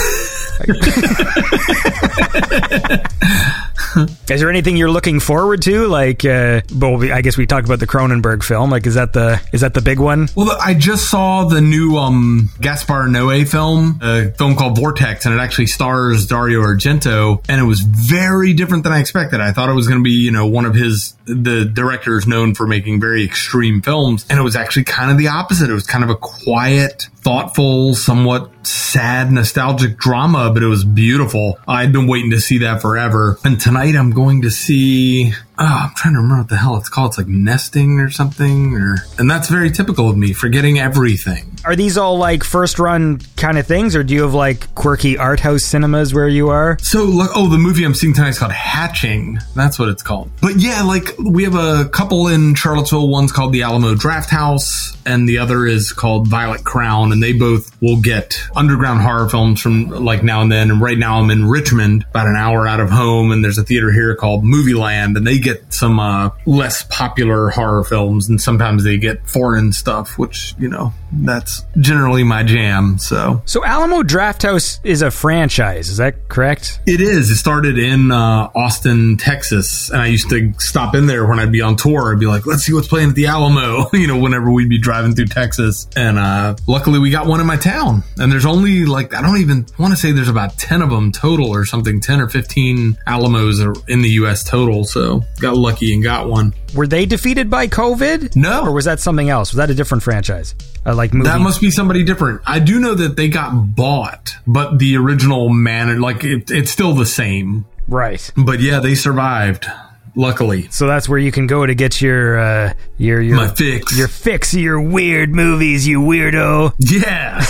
[3.96, 5.88] is there anything you're looking forward to?
[5.88, 8.70] Like, uh, well, I guess we talked about the Cronenberg film.
[8.70, 10.30] Like, is that the is that the big one?
[10.36, 15.36] Well, I just saw the new um, Gaspar Noé film, a film called Vortex, and
[15.36, 19.40] it actually stars Dario Argento, and it was very different than I expected.
[19.42, 22.54] I thought it was going to be, you know, one of his the directors known
[22.54, 25.70] for making very extreme films, and it was actually kind of the opposite.
[25.70, 31.60] It was kind of a quiet, thoughtful, somewhat sad, nostalgic drama, but it was beautiful.
[31.68, 35.34] I'd been waiting to see that forever, and tonight I'm going to see.
[35.60, 37.12] Oh, I'm trying to remember what the hell it's called.
[37.12, 41.58] It's like nesting or something, or and that's very typical of me, forgetting everything.
[41.64, 45.18] Are these all like first run kind of things, or do you have like quirky
[45.18, 46.78] art house cinemas where you are?
[46.82, 49.38] So, look, oh, the movie I'm seeing tonight is called Hatching.
[49.56, 50.32] That's what it's called.
[50.42, 53.08] But yeah, like we have a couple in Charlottesville.
[53.08, 57.12] One's called the Alamo Drafthouse, and the other is called Violet Crown.
[57.12, 60.72] And they both will get underground horror films from like now and then.
[60.72, 63.64] And right now I'm in Richmond, about an hour out of home, and there's a
[63.64, 68.84] theater here called Movieland, and they get some uh, less popular horror films, and sometimes
[68.84, 72.98] they get foreign stuff, which you know that's generally my jam.
[72.98, 76.80] So So Alamo Drafthouse is a franchise, is that correct?
[76.86, 77.30] It is.
[77.30, 81.52] It started in uh, Austin, Texas, and I used to stop in there when I'd
[81.52, 82.14] be on tour.
[82.14, 84.80] I'd be like, "Let's see what's playing at the Alamo," you know, whenever we'd be
[84.80, 85.88] driving through Texas.
[85.96, 88.04] And uh, luckily, we got one in my town.
[88.18, 91.12] And there's only like I don't even want to say there's about ten of them
[91.12, 94.44] total or something, ten or fifteen Alamos are in the U.S.
[94.44, 94.84] total.
[94.84, 96.54] So got lucky and got one.
[96.76, 98.36] Were they defeated by COVID?
[98.36, 98.66] No.
[98.66, 99.52] Or was that something else?
[99.52, 100.56] Was that a different franchise?
[100.86, 101.30] Uh, like movie?
[101.30, 102.42] That must be somebody different.
[102.48, 106.94] I do know that they got bought, but the original man, like it, it's still
[106.94, 107.66] the same.
[107.88, 108.30] right.
[108.36, 109.68] But yeah, they survived.
[110.16, 110.68] Luckily.
[110.70, 113.98] So that's where you can go to get your uh, your your My fix.
[113.98, 116.72] your fix your weird movies, you weirdo.
[116.78, 117.44] Yeah,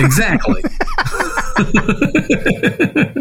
[0.00, 0.64] exactly.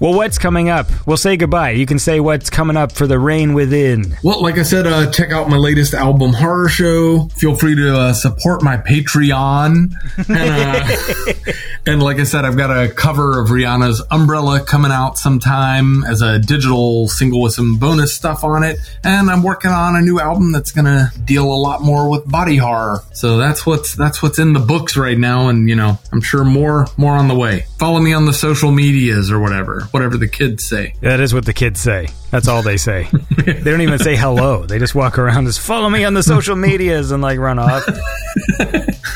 [0.00, 0.86] Well, what's coming up?
[1.06, 1.72] We'll say goodbye.
[1.72, 4.16] You can say what's coming up for the Rain Within.
[4.24, 7.28] well, like I said, uh, check out my latest album, Horror Show.
[7.36, 9.92] Feel free to uh, support my Patreon.
[10.30, 11.52] And, uh,
[11.86, 16.22] and like I said, I've got a cover of Rihanna's Umbrella coming out sometime as
[16.22, 18.78] a digital single with some bonus stuff on it.
[19.02, 22.30] And I'm working on a new album that's going to deal a lot more with
[22.30, 23.00] body horror.
[23.12, 25.48] So that's what's that's what's in the books right now.
[25.48, 27.66] And you know, I'm sure more more on the way.
[27.78, 30.94] Follow me on the social medias or whatever, whatever the kids say.
[31.00, 32.08] That is what the kids say.
[32.30, 33.08] That's all they say.
[33.44, 34.64] they don't even say hello.
[34.64, 37.84] They just walk around as follow me on the social medias and like run off.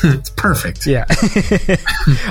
[0.03, 0.85] It's perfect.
[0.85, 1.05] Yeah.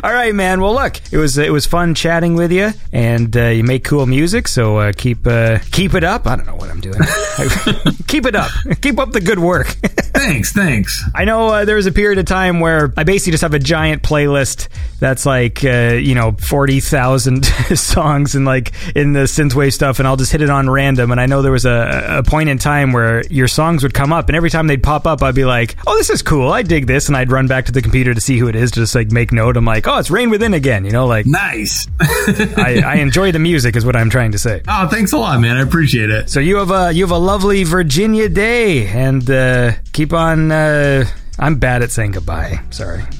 [0.04, 0.60] all right, man.
[0.60, 4.06] Well, look, it was it was fun chatting with you, and uh, you make cool
[4.06, 4.48] music.
[4.48, 6.26] So uh, keep uh, keep it up.
[6.26, 6.98] I don't know what I'm doing.
[8.06, 8.50] keep it up.
[8.80, 9.66] Keep up the good work.
[10.14, 11.02] Thanks, thanks.
[11.12, 13.58] I know uh, there was a period of time where I basically just have a
[13.58, 14.68] giant playlist
[15.00, 17.44] that's like uh, you know forty thousand
[17.74, 21.10] songs and like in the synthwave stuff, and I'll just hit it on random.
[21.10, 24.12] And I know there was a, a point in time where your songs would come
[24.12, 26.52] up, and every time they'd pop up, I'd be like, "Oh, this is cool.
[26.52, 28.70] I dig this," and I'd run back to the computer to see who it is,
[28.72, 29.56] to just like make note.
[29.56, 31.88] I'm like, "Oh, it's Rain Within again," you know, like Nice.
[32.00, 34.62] I, I enjoy the music, is what I'm trying to say.
[34.68, 35.56] oh, thanks a lot, man.
[35.56, 36.30] I appreciate it.
[36.30, 40.52] So you have a you have a lovely Virginia day, and uh, keep on.
[40.52, 41.04] Uh,
[41.38, 42.60] I'm bad at saying goodbye.
[42.70, 43.02] Sorry.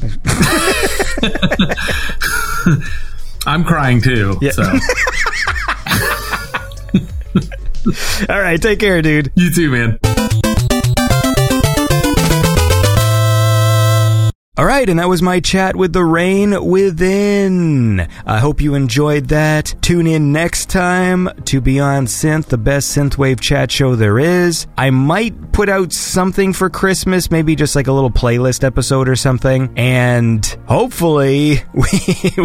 [3.46, 4.38] I'm crying too.
[4.40, 4.52] Yeah.
[4.52, 4.62] So
[8.30, 9.30] All right, take care, dude.
[9.34, 9.98] you too, man.
[14.56, 18.06] All right, and that was my chat with the rain within.
[18.24, 19.74] I hope you enjoyed that.
[19.80, 24.68] Tune in next time to Beyond Synth, the best synthwave chat show there is.
[24.78, 29.16] I might put out something for Christmas, maybe just like a little playlist episode or
[29.16, 31.92] something, and hopefully we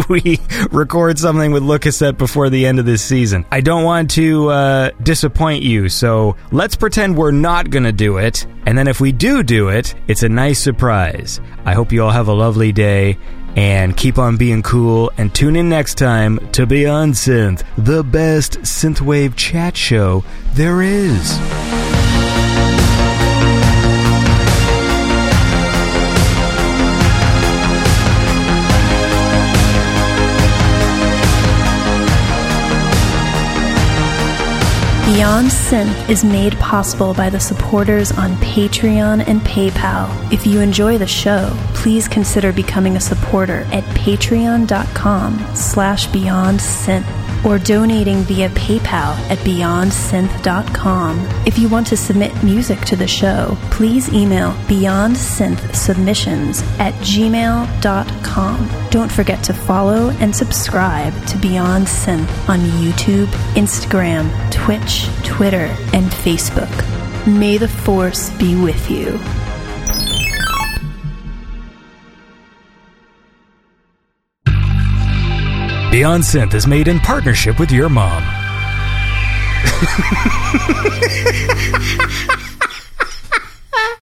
[0.08, 0.40] we
[0.72, 3.46] record something with Lookasset before the end of this season.
[3.52, 8.48] I don't want to uh, disappoint you, so let's pretend we're not gonna do it,
[8.66, 11.40] and then if we do do it, it's a nice surprise.
[11.64, 13.18] I hope you all have a lovely day
[13.56, 18.52] and keep on being cool and tune in next time to Beyond Synth, the best
[18.60, 20.24] synthwave chat show
[20.54, 21.79] there is.
[35.20, 40.32] Beyond Synth is made possible by the supporters on Patreon and PayPal.
[40.32, 47.29] If you enjoy the show, please consider becoming a supporter at patreon.com slash beyond synth
[47.44, 51.18] or donating via PayPal at beyondsynth.com.
[51.46, 58.70] If you want to submit music to the show, please email beyondsynthsubmissions at gmail.com.
[58.90, 66.10] Don't forget to follow and subscribe to Beyond Synth on YouTube, Instagram, Twitch, Twitter, and
[66.10, 66.70] Facebook.
[67.26, 69.18] May the Force be with you.
[75.90, 78.22] Beyond Synth is made in partnership with your mom.